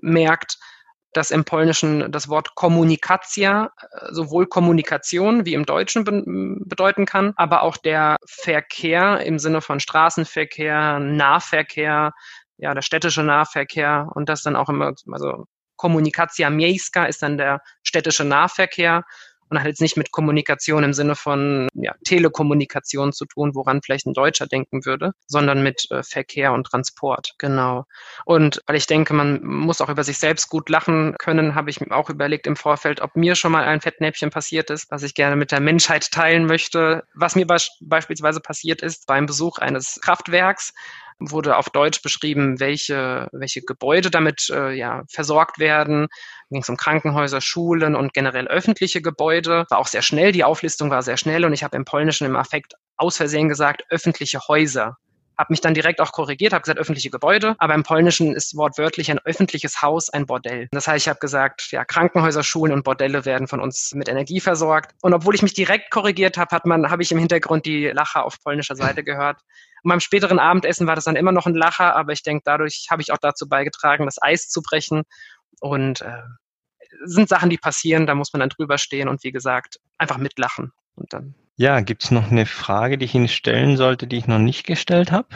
merkt, 0.02 0.58
dass 1.18 1.32
im 1.32 1.46
Polnischen 1.46 2.12
das 2.12 2.30
Wort 2.30 2.54
Kommunikatia 2.54 3.72
äh, 3.92 4.08
sowohl 4.12 4.46
Kommunikation 4.46 5.46
wie 5.46 5.56
im 5.56 5.66
Deutschen 5.66 6.04
be 6.04 6.24
bedeuten 6.64 7.08
kann, 7.08 7.34
aber 7.38 7.64
auch 7.64 7.76
der 7.76 8.18
Verkehr 8.28 9.22
im 9.22 9.40
Sinne 9.40 9.62
von 9.62 9.80
Straßenverkehr, 9.80 11.00
Nahverkehr, 11.00 12.14
ja, 12.58 12.74
der 12.76 12.84
städtische 12.84 13.24
Nahverkehr 13.24 14.10
und 14.14 14.30
das 14.30 14.44
dann 14.44 14.56
auch 14.56 14.70
immer, 14.70 14.94
also 15.12 15.46
Kommunikatia 15.76 16.52
miejska 16.52 17.06
ist 17.06 17.24
dann 17.24 17.40
der 17.40 17.62
städtische 17.82 18.24
Nahverkehr 18.24 19.04
und 19.50 19.60
hat 19.60 19.68
jetzt 19.68 19.82
nicht 19.82 19.98
mit 19.98 20.12
Kommunikation 20.12 20.84
im 20.84 20.94
Sinne 20.94 21.16
von 21.16 21.68
ja, 21.74 21.94
Telekommunikation 22.06 23.14
zu 23.14 23.26
tun, 23.26 23.56
woran 23.56 23.82
vielleicht 23.82 24.06
ein 24.06 24.14
Deutscher 24.14 24.48
denken 24.48 24.86
würde, 24.86 25.14
sondern 25.28 25.64
mit 25.64 25.90
äh, 25.92 26.04
Verkehr 26.04 26.54
und 26.54 26.66
Transport. 26.66 27.34
Genau. 27.38 27.86
Und 28.26 28.62
weil 28.68 28.76
ich 28.76 28.88
denke, 28.88 29.14
man 29.14 29.44
muss 29.44 29.82
auch 29.82 29.90
über 29.90 30.04
sich 30.04 30.18
selbst 30.18 30.50
gut 30.50 30.70
lachen 30.70 31.16
können, 31.20 31.56
habe 31.56 31.70
ich 31.70 31.82
mir 31.82 31.92
auch 31.92 32.10
überlegt 32.10 32.48
im 32.48 32.56
Vorfeld, 32.56 33.02
ob 33.02 33.16
mir 33.16 33.36
schon 33.36 33.52
mal 33.52 33.64
ein 33.64 33.82
Fettnäpfchen 33.82 34.30
passiert 34.30 34.70
ist, 34.70 34.92
was 34.92 35.04
ich 35.04 35.14
gerne 35.14 35.36
mit 35.36 35.52
der 35.52 35.60
Menschheit 35.60 36.12
teilen 36.12 36.46
möchte. 36.46 37.04
Was 37.14 37.36
mir 37.36 37.46
be 37.46 37.58
beispielsweise 37.82 38.40
passiert 38.40 38.82
ist 38.82 39.08
beim 39.08 39.26
Besuch 39.26 39.58
eines 39.58 40.00
Kraftwerks 40.02 40.74
wurde 41.20 41.58
auf 41.58 41.70
Deutsch 41.70 42.02
beschrieben, 42.02 42.60
welche, 42.60 43.28
welche 43.32 43.62
Gebäude 43.62 44.12
damit 44.12 44.50
äh, 44.50 44.72
ja, 44.74 45.04
versorgt 45.10 45.60
werden. 45.60 46.08
Ging 46.50 46.62
es 46.62 46.70
um 46.70 46.78
Krankenhäuser, 46.78 47.42
Schulen 47.42 47.96
und 47.96 48.14
generell 48.14 48.48
öffentliche 48.48 49.02
Gebäude. 49.02 49.66
War 49.70 49.80
auch 49.80 49.88
sehr 49.88 50.02
schnell, 50.02 50.32
die 50.32 50.44
Auflistung 50.44 50.90
war 50.90 51.02
sehr 51.02 51.18
schnell 51.18 51.46
und 51.46 51.54
ich 51.54 51.64
habe 51.64 51.76
im 51.76 51.86
Polnischen 51.86 52.26
im 52.26 52.36
Affekt 52.36 52.74
aus 52.96 53.18
Versehen 53.18 53.50
gesagt, 53.50 53.84
öffentliche 53.90 54.40
Häuser 54.48 54.98
habe 55.38 55.54
mich 55.54 55.62
dann 55.62 55.74
direkt 55.74 56.02
auch 56.02 56.12
korrigiert, 56.12 56.54
habe 56.54 56.64
gesagt 56.64 56.80
öffentliche 56.80 57.10
Gebäude, 57.10 57.56
aber 57.60 57.76
im 57.76 57.84
Polnischen 57.84 58.34
ist 58.34 58.58
wortwörtlich 58.58 59.12
ein 59.12 59.20
öffentliches 59.20 59.82
Haus 59.82 60.10
ein 60.10 60.26
Bordell. 60.26 60.68
Das 60.72 60.88
heißt, 60.88 61.06
ich 61.06 61.10
habe 61.10 61.20
gesagt, 61.20 61.72
ja, 61.72 61.86
Krankenhäuser, 61.86 62.44
Schulen 62.44 62.74
und 62.74 62.84
Bordelle 62.84 63.26
werden 63.26 63.48
von 63.48 63.62
uns 63.62 63.94
mit 63.94 64.10
Energie 64.10 64.40
versorgt. 64.40 64.96
Und 65.02 65.14
obwohl 65.14 65.36
ich 65.36 65.44
mich 65.44 65.54
direkt 65.54 65.92
korrigiert 65.92 66.38
habe, 66.38 66.56
hat 66.56 66.66
man, 66.66 66.90
habe 66.90 67.04
ich 67.04 67.12
im 67.12 67.20
Hintergrund 67.20 67.66
die 67.66 67.88
Lacher 67.88 68.26
auf 68.26 68.42
polnischer 68.44 68.76
Seite 68.76 69.04
gehört. 69.04 69.42
Und 69.88 69.91
beim 69.91 70.00
späteren 70.02 70.38
Abendessen 70.38 70.86
war 70.86 70.95
das 70.95 71.06
dann 71.06 71.15
immer 71.15 71.32
noch 71.32 71.45
ein 71.45 71.56
Lacher, 71.56 71.95
aber 71.95 72.12
ich 72.12 72.21
denke, 72.21 72.41
dadurch 72.43 72.88
habe 72.91 73.02
ich 73.02 73.13
auch 73.13 73.17
dazu 73.17 73.47
beigetragen, 73.47 74.04
das 74.04 74.21
Eis 74.21 74.50
zu 74.50 74.62
brechen. 74.62 75.04
Und 75.62 76.02
äh, 76.02 76.23
sind 77.06 77.30
Sachen, 77.30 77.50
die 77.50 77.58
passieren, 77.58 78.06
da 78.06 78.13
muss 78.13 78.34
man 78.34 78.41
dann 78.41 78.50
drüber 78.50 78.80
stehen 78.80 79.08
und 79.08 79.23
wie 79.23 79.32
gesagt, 79.32 79.80
einfach 79.97 80.17
mitlachen. 80.17 80.73
Und 80.95 81.13
dann 81.13 81.36
ja, 81.56 81.80
gibt 81.80 82.04
es 82.04 82.12
noch 82.12 82.30
eine 82.30 82.45
Frage, 82.45 82.97
die 82.97 83.06
ich 83.06 83.15
Ihnen 83.15 83.30
stellen 83.30 83.78
sollte, 83.78 84.08
die 84.08 84.17
ich 84.17 84.28
noch 84.28 84.39
nicht 84.39 84.65
gestellt 84.65 85.13
habe? 85.13 85.30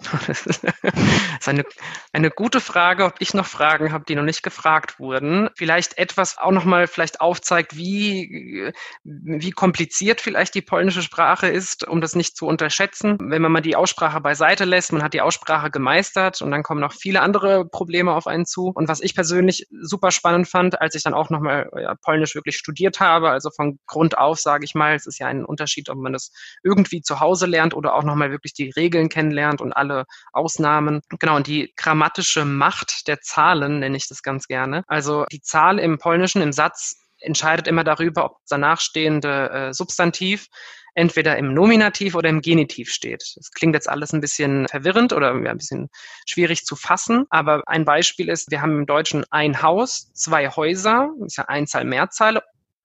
Das 0.26 0.46
ist 0.46 0.64
eine, 1.46 1.64
eine 2.12 2.30
gute 2.30 2.60
Frage, 2.60 3.04
ob 3.04 3.14
ich 3.18 3.34
noch 3.34 3.46
Fragen 3.46 3.92
habe, 3.92 4.04
die 4.06 4.14
noch 4.14 4.22
nicht 4.22 4.42
gefragt 4.42 4.98
wurden. 4.98 5.48
Vielleicht 5.56 5.98
etwas 5.98 6.38
auch 6.38 6.50
nochmal 6.52 6.86
vielleicht 6.86 7.20
aufzeigt, 7.20 7.76
wie, 7.76 8.72
wie 9.04 9.50
kompliziert 9.50 10.20
vielleicht 10.20 10.54
die 10.54 10.62
polnische 10.62 11.02
Sprache 11.02 11.48
ist, 11.48 11.86
um 11.86 12.00
das 12.00 12.14
nicht 12.14 12.36
zu 12.36 12.46
unterschätzen. 12.46 13.18
Wenn 13.20 13.42
man 13.42 13.52
mal 13.52 13.60
die 13.60 13.76
Aussprache 13.76 14.20
beiseite 14.20 14.64
lässt, 14.64 14.92
man 14.92 15.02
hat 15.02 15.14
die 15.14 15.20
Aussprache 15.20 15.70
gemeistert 15.70 16.42
und 16.42 16.50
dann 16.50 16.62
kommen 16.62 16.80
noch 16.80 16.92
viele 16.92 17.20
andere 17.20 17.66
Probleme 17.66 18.12
auf 18.12 18.26
einen 18.26 18.46
zu. 18.46 18.68
Und 18.68 18.88
was 18.88 19.00
ich 19.00 19.14
persönlich 19.14 19.66
super 19.82 20.10
spannend 20.10 20.48
fand, 20.48 20.80
als 20.80 20.94
ich 20.94 21.02
dann 21.02 21.14
auch 21.14 21.30
nochmal 21.30 21.70
ja, 21.76 21.94
Polnisch 22.02 22.34
wirklich 22.34 22.56
studiert 22.56 23.00
habe, 23.00 23.30
also 23.30 23.50
von 23.50 23.78
Grund 23.86 24.18
auf, 24.18 24.38
sage 24.38 24.64
ich 24.64 24.74
mal, 24.74 24.94
es 24.94 25.06
ist 25.06 25.18
ja 25.18 25.26
ein 25.26 25.44
Unterschied, 25.44 25.88
ob 25.90 25.98
man 25.98 26.12
das 26.12 26.32
irgendwie 26.62 27.02
zu 27.02 27.20
Hause 27.20 27.46
lernt 27.46 27.74
oder 27.74 27.94
auch 27.94 28.04
nochmal 28.04 28.30
wirklich 28.30 28.54
die 28.54 28.70
Regeln 28.70 29.08
kennenlernt 29.08 29.60
und 29.60 29.72
alle 29.72 29.89
Ausnahmen. 30.32 31.00
Genau, 31.18 31.36
und 31.36 31.46
die 31.46 31.72
grammatische 31.76 32.44
Macht 32.44 33.08
der 33.08 33.20
Zahlen 33.20 33.80
nenne 33.80 33.96
ich 33.96 34.08
das 34.08 34.22
ganz 34.22 34.46
gerne. 34.46 34.84
Also 34.86 35.24
die 35.30 35.40
Zahl 35.40 35.78
im 35.78 35.98
Polnischen 35.98 36.42
im 36.42 36.52
Satz 36.52 36.96
entscheidet 37.20 37.66
immer 37.66 37.84
darüber, 37.84 38.24
ob 38.24 38.36
danach 38.48 38.80
stehende 38.80 39.50
äh, 39.50 39.74
Substantiv 39.74 40.48
entweder 40.94 41.36
im 41.36 41.54
Nominativ 41.54 42.14
oder 42.14 42.28
im 42.28 42.40
Genitiv 42.40 42.90
steht. 42.90 43.22
Das 43.36 43.50
klingt 43.52 43.74
jetzt 43.74 43.88
alles 43.88 44.12
ein 44.12 44.20
bisschen 44.20 44.66
verwirrend 44.68 45.12
oder 45.12 45.32
ein 45.32 45.56
bisschen 45.56 45.88
schwierig 46.26 46.64
zu 46.64 46.76
fassen, 46.76 47.26
aber 47.30 47.62
ein 47.66 47.84
Beispiel 47.84 48.28
ist, 48.28 48.50
wir 48.50 48.60
haben 48.60 48.78
im 48.78 48.86
Deutschen 48.86 49.24
ein 49.30 49.62
Haus, 49.62 50.12
zwei 50.14 50.48
Häuser, 50.48 51.10
ist 51.24 51.38
ja 51.38 51.44
Einzahl, 51.44 51.84
Mehrzahl, 51.84 52.40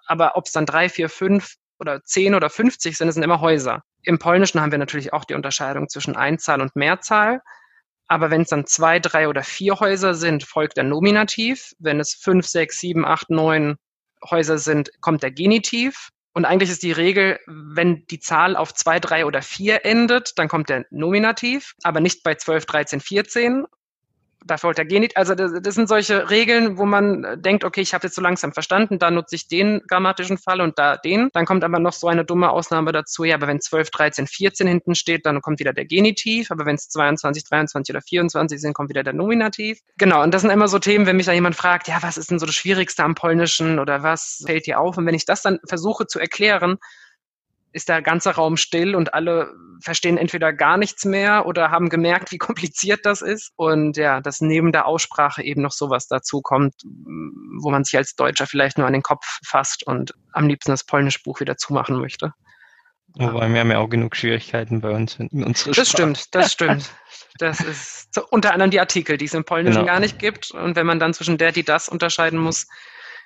aber 0.06 0.38
ob 0.38 0.46
es 0.46 0.52
dann 0.52 0.66
drei, 0.66 0.90
vier, 0.90 1.10
fünf 1.10 1.56
oder 1.80 2.04
10 2.04 2.36
oder 2.36 2.50
50 2.50 2.98
sind, 2.98 3.08
es 3.08 3.16
sind 3.16 3.24
immer 3.24 3.42
Häuser. 3.42 3.84
Im 4.04 4.20
Polnischen 4.20 4.62
haben 4.62 4.72
wir 4.72 4.80
natürlich 4.80 5.14
auch 5.14 5.26
die 5.26 5.34
Unterscheidung 5.34 5.90
zwischen 5.90 6.16
Einzahl 6.16 6.62
und 6.62 6.76
Mehrzahl. 6.76 7.42
Aber 8.08 8.30
wenn 8.30 8.42
es 8.42 8.50
dann 8.50 8.68
zwei, 8.68 9.00
drei 9.00 9.28
oder 9.28 9.44
vier 9.44 9.80
Häuser 9.80 10.14
sind, 10.14 10.44
folgt 10.44 10.78
der 10.78 10.84
Nominativ. 10.84 11.74
Wenn 11.80 12.00
es 12.00 12.14
fünf, 12.14 12.46
sechs, 12.46 12.80
sieben, 12.80 13.04
acht, 13.06 13.30
neun 13.30 13.78
Häuser 14.30 14.58
sind, 14.58 14.92
kommt 15.02 15.24
der 15.24 15.32
Genitiv. 15.32 16.10
Und 16.34 16.46
eigentlich 16.46 16.70
ist 16.70 16.84
die 16.84 16.92
Regel, 16.92 17.40
wenn 17.48 18.06
die 18.08 18.20
Zahl 18.20 18.58
auf 18.58 18.74
zwei, 18.74 19.00
drei 19.00 19.26
oder 19.26 19.42
vier 19.42 19.86
endet, 19.86 20.38
dann 20.38 20.50
kommt 20.50 20.70
der 20.70 20.86
Nominativ, 20.90 21.74
aber 21.84 22.02
nicht 22.02 22.24
bei 22.24 22.36
12, 22.36 22.66
13, 22.66 23.00
14 23.00 23.66
da 24.46 24.58
folgt 24.58 24.78
der 24.78 24.86
Genit. 24.86 25.18
Also 25.18 25.36
das, 25.36 25.52
das, 25.62 25.76
sind 25.76 25.90
solche 25.90 26.30
Regeln, 26.30 26.78
wo 26.78 26.86
man 26.86 27.24
äh, 27.24 27.38
denkt, 27.38 27.64
okay, 27.64 27.82
ich 27.82 27.94
habe 27.94 28.08
jetzt 28.08 28.16
so 28.16 28.22
langsam 28.22 28.54
verstanden, 28.54 29.00
da 29.00 29.12
nutze 29.12 29.36
ich 29.36 29.48
den 29.48 29.82
grammatischen 29.88 30.38
Fall 30.38 30.62
und 30.62 30.78
da 30.78 30.98
den. 30.98 31.30
Dann 31.34 31.46
kommt 31.46 31.64
aber 31.64 31.80
noch 31.80 31.94
so 31.94 32.08
eine 32.08 32.24
dumme 32.24 32.52
Ausnahme 32.52 32.92
dazu, 32.92 33.24
ja, 33.24 33.36
aber 33.36 33.48
wenn 33.48 33.60
12, 33.60 33.90
13, 33.90 34.28
14 34.28 34.68
hinten 34.68 34.96
steht, 34.96 35.26
dann 35.26 35.42
kommt 35.42 35.60
wieder 35.60 35.74
der 35.74 35.86
Genitiv, 35.86 36.52
aber 36.52 36.66
wenn 36.66 36.76
es 36.76 36.88
22, 36.90 37.44
23 37.44 37.94
oder 37.94 38.02
24 38.02 38.62
sind, 38.62 38.74
kommt 38.74 38.90
wieder 38.90 39.04
der 39.04 39.14
Nominativ. 39.14 39.80
Genau, 39.98 40.24
und 40.24 40.34
das 40.34 40.42
sind 40.42 40.52
immer 40.52 40.68
so 40.68 40.80
Themen, 40.80 41.06
wenn 41.06 41.18
mich 41.18 41.26
da 41.26 41.34
jemand 41.34 41.56
fragt, 41.56 41.88
ja, 41.88 41.98
was 42.02 42.18
ist 42.18 42.32
denn 42.32 42.40
so 42.40 42.46
das 42.46 42.56
Schwierigste 42.56 43.04
am 43.04 43.16
Polnischen 43.16 43.80
oder 43.80 44.04
was 44.04 44.44
fällt 44.46 44.68
dir 44.68 44.80
auf? 44.80 44.98
Und 44.98 45.06
wenn 45.06 45.16
ich 45.16 45.26
das 45.26 45.42
dann 45.42 45.60
versuche 45.68 46.08
zu 46.08 46.20
erklären, 46.20 46.78
ist 47.76 47.90
der 47.90 48.02
ganze 48.02 48.32
Raum 48.32 48.56
still 48.56 48.96
und 48.96 49.14
alle 49.14 49.54
verstehen 49.82 50.18
entweder 50.18 50.54
gar 50.54 50.78
nichts 50.78 51.04
mehr 51.04 51.46
oder 51.46 51.72
haben 51.72 51.90
gemerkt, 51.90 52.32
wie 52.32 52.38
kompliziert 52.48 53.02
das 53.06 53.22
ist. 53.22 53.52
Und 53.58 53.98
ja, 53.98 54.22
dass 54.22 54.40
neben 54.40 54.72
der 54.72 54.86
Aussprache 54.86 55.44
eben 55.44 55.62
noch 55.62 55.74
sowas 55.74 56.08
dazu 56.08 56.42
kommt, 56.42 56.74
wo 56.86 57.70
man 57.70 57.84
sich 57.84 57.98
als 57.98 58.16
Deutscher 58.16 58.48
vielleicht 58.48 58.78
nur 58.78 58.88
an 58.88 58.94
den 58.94 59.04
Kopf 59.04 59.40
fasst 59.46 59.86
und 59.86 60.14
am 60.32 60.48
liebsten 60.48 60.72
das 60.72 60.86
polnische 60.86 61.20
Buch 61.24 61.42
wieder 61.42 61.58
zumachen 61.58 62.00
möchte. 62.00 62.32
Wobei 63.18 63.50
wir 63.50 63.60
haben 63.60 63.72
ja 63.72 63.80
auch 63.80 63.90
genug 63.90 64.16
Schwierigkeiten 64.16 64.80
bei 64.80 64.92
uns 64.92 65.18
in 65.20 65.44
unserer 65.44 65.74
Das 65.74 65.90
Sprache. 65.90 66.04
stimmt, 66.04 66.36
das 66.36 66.54
stimmt. 66.54 66.90
Das 67.40 67.60
ist 67.60 68.14
so, 68.14 68.26
unter 68.30 68.54
anderem 68.54 68.72
die 68.72 68.80
Artikel, 68.80 69.18
die 69.18 69.26
es 69.26 69.34
im 69.34 69.44
Polnischen 69.44 69.82
genau. 69.82 69.92
gar 69.92 70.00
nicht 70.00 70.18
gibt. 70.20 70.52
Und 70.52 70.78
wenn 70.78 70.86
man 70.86 71.00
dann 71.00 71.14
zwischen 71.14 71.38
der, 71.38 71.52
die 71.52 71.64
das 71.64 71.90
unterscheiden 71.90 72.40
muss, 72.40 72.68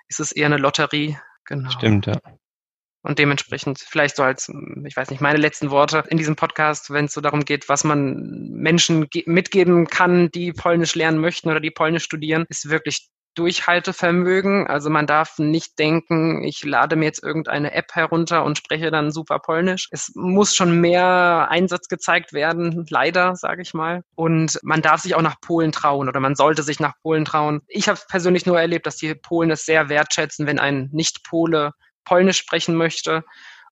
ist 0.08 0.20
es 0.20 0.32
eher 0.32 0.48
eine 0.48 0.58
Lotterie. 0.58 1.20
Genau. 1.46 1.70
Stimmt, 1.70 2.08
ja. 2.08 2.20
Und 3.02 3.18
dementsprechend 3.18 3.80
vielleicht 3.80 4.18
so 4.18 4.24
als, 4.24 4.50
ich 4.86 4.96
weiß 4.96 5.10
nicht, 5.10 5.22
meine 5.22 5.40
letzten 5.40 5.72
Worte 5.72 6.04
in 6.10 6.18
diesem 6.18 6.36
Podcast, 6.36 6.92
wenn 6.92 7.06
es 7.06 7.14
so 7.14 7.22
darum 7.22 7.46
geht, 7.46 7.70
was 7.70 7.84
man 7.84 8.50
Menschen 8.52 9.08
mitgeben 9.26 9.88
kann, 9.88 10.30
die 10.32 10.52
Polnisch 10.52 10.96
lernen 10.96 11.20
möchten 11.20 11.50
oder 11.50 11.62
die 11.62 11.72
Polnisch 11.72 12.04
studieren, 12.04 12.46
ist 12.50 12.70
wirklich 12.70 13.10
Durchhaltevermögen. 13.36 14.68
Also 14.68 14.90
man 14.90 15.08
darf 15.08 15.40
nicht 15.40 15.80
denken, 15.80 16.44
ich 16.44 16.66
lade 16.66 16.98
mir 16.98 17.06
jetzt 17.06 17.24
irgendeine 17.24 17.72
App 17.72 17.94
herunter 17.94 18.44
und 18.44 18.58
spreche 18.58 18.92
dann 18.92 19.12
super 19.12 19.40
Polnisch. 19.40 19.88
Es 19.92 20.12
muss 20.16 20.54
schon 20.54 20.82
mehr 20.82 21.48
Einsatz 21.50 21.88
gezeigt 21.88 22.34
werden, 22.34 22.86
leider, 22.90 23.38
sage 23.38 23.62
ich 23.62 23.74
mal. 23.74 24.04
Und 24.16 24.60
man 24.62 24.82
darf 24.82 25.02
sich 25.02 25.16
auch 25.16 25.22
nach 25.22 25.40
Polen 25.40 25.72
trauen 25.72 26.10
oder 26.10 26.20
man 26.20 26.36
sollte 26.36 26.64
sich 26.64 26.82
nach 26.82 26.94
Polen 27.02 27.24
trauen. 27.24 27.62
Ich 27.68 27.88
habe 27.88 28.00
persönlich 28.10 28.46
nur 28.46 28.60
erlebt, 28.60 28.86
dass 28.86 28.98
die 28.98 29.16
Polen 29.16 29.52
es 29.52 29.64
sehr 29.64 29.88
wertschätzen, 29.88 30.46
wenn 30.46 30.60
ein 30.60 30.90
Nicht-Pole 30.92 31.72
Polnisch 32.10 32.40
sprechen 32.40 32.76
möchte. 32.76 33.24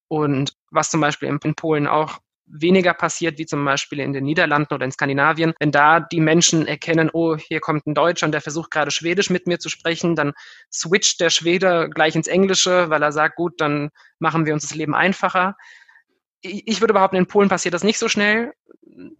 Und 0.08 0.54
was 0.70 0.92
zum 0.92 1.02
Beispiel 1.02 1.28
in 1.28 1.56
Polen 1.56 1.88
auch 1.88 2.20
weniger 2.46 2.94
passiert, 2.94 3.40
wie 3.40 3.46
zum 3.46 3.66
Beispiel 3.66 4.00
in 4.00 4.14
den 4.14 4.24
Niederlanden 4.24 4.74
oder 4.74 4.86
in 4.86 4.92
Skandinavien. 4.92 5.54
Wenn 5.60 5.72
da 5.72 6.00
die 6.00 6.22
Menschen 6.22 6.66
erkennen, 6.66 7.10
oh, 7.12 7.36
hier 7.36 7.60
kommt 7.60 7.88
ein 7.88 7.96
Deutscher 7.96 8.26
und 8.26 8.32
der 8.32 8.42
versucht 8.42 8.72
gerade 8.72 8.92
Schwedisch 8.92 9.30
mit 9.30 9.48
mir 9.48 9.60
zu 9.60 9.70
sprechen, 9.70 10.16
dann 10.16 10.34
switcht 10.72 11.20
der 11.20 11.30
Schwede 11.30 11.90
gleich 11.90 12.16
ins 12.16 12.28
Englische, 12.28 12.90
weil 12.90 13.04
er 13.04 13.12
sagt, 13.12 13.36
gut, 13.36 13.60
dann 13.60 13.90
machen 14.20 14.46
wir 14.46 14.54
uns 14.54 14.64
das 14.64 14.76
Leben 14.76 14.96
einfacher. 14.96 15.56
Ich 16.42 16.80
würde 16.80 16.94
behaupten, 16.94 17.18
in 17.18 17.28
Polen 17.28 17.50
passiert 17.50 17.74
das 17.74 17.84
nicht 17.84 18.00
so 18.00 18.08
schnell. 18.08 18.54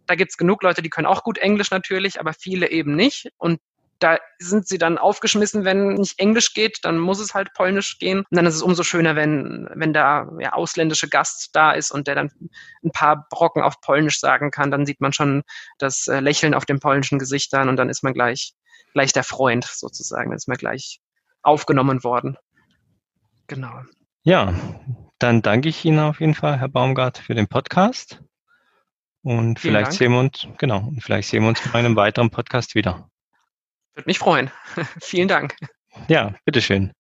Da 0.06 0.16
gibt 0.16 0.32
es 0.32 0.38
genug 0.38 0.64
Leute, 0.64 0.82
die 0.82 0.90
können 0.90 1.08
auch 1.08 1.24
gut 1.24 1.38
Englisch 1.40 1.72
natürlich, 1.72 2.20
aber 2.20 2.32
viele 2.34 2.70
eben 2.70 2.96
nicht. 2.96 3.30
Und 3.38 3.60
da 4.00 4.18
sind 4.40 4.68
sie 4.68 4.78
dann 4.78 4.98
aufgeschmissen, 4.98 5.66
wenn 5.66 5.96
nicht 5.96 6.20
Englisch 6.20 6.54
geht, 6.54 6.80
dann 6.84 6.98
muss 6.98 7.20
es 7.20 7.34
halt 7.34 7.54
Polnisch 7.54 7.98
gehen. 8.00 8.20
Und 8.20 8.36
dann 8.36 8.46
ist 8.46 8.56
es 8.56 8.62
umso 8.62 8.84
schöner, 8.84 9.16
wenn, 9.16 9.68
wenn 9.74 9.94
da 9.94 10.30
ja, 10.40 10.54
ausländische 10.54 11.10
Gast 11.10 11.50
da 11.54 11.72
ist 11.72 11.92
und 11.92 12.08
der 12.08 12.16
dann 12.16 12.32
ein 12.84 12.92
paar 12.92 13.28
Brocken 13.30 13.62
auf 13.64 13.82
Polnisch 13.82 14.20
sagen 14.20 14.52
kann. 14.52 14.72
Dann 14.72 14.86
sieht 14.86 15.02
man 15.02 15.14
schon 15.14 15.44
das 15.78 16.08
äh, 16.08 16.20
Lächeln 16.20 16.54
auf 16.54 16.66
dem 16.66 16.80
polnischen 16.80 17.20
Gesicht 17.20 17.52
dann 17.54 17.70
und 17.70 17.78
dann 17.78 17.90
ist 17.90 18.04
man 18.04 18.14
gleich, 18.14 18.54
gleich 18.94 19.14
der 19.14 19.24
Freund 19.24 19.66
sozusagen. 19.66 20.30
Dann 20.30 20.38
ist 20.38 20.48
man 20.48 20.58
gleich 20.58 21.00
aufgenommen 21.42 22.04
worden. 22.04 22.38
Genau. 23.48 23.82
Ja, 24.24 24.54
dann 25.20 25.42
danke 25.42 25.70
ich 25.70 25.86
Ihnen 25.86 26.00
auf 26.00 26.20
jeden 26.20 26.36
Fall, 26.36 26.60
Herr 26.60 26.68
Baumgart, 26.68 27.18
für 27.18 27.34
den 27.34 27.48
Podcast. 27.48 28.22
Und 29.24 29.60
Vielen 29.60 29.74
vielleicht 29.74 29.88
Dank. 29.88 29.98
sehen 29.98 30.12
wir 30.12 30.20
uns, 30.20 30.48
genau, 30.58 30.80
und 30.88 31.02
vielleicht 31.02 31.30
sehen 31.30 31.44
wir 31.44 31.50
uns 31.50 31.66
in 31.66 31.72
einem 31.74 31.96
weiteren 31.96 32.30
Podcast 32.30 32.76
wieder. 32.76 33.10
Würde 33.98 34.08
mich 34.08 34.20
freuen. 34.20 34.52
Vielen 35.02 35.28
Dank. 35.28 35.56
Ja, 36.08 36.36
bitteschön. 36.46 36.94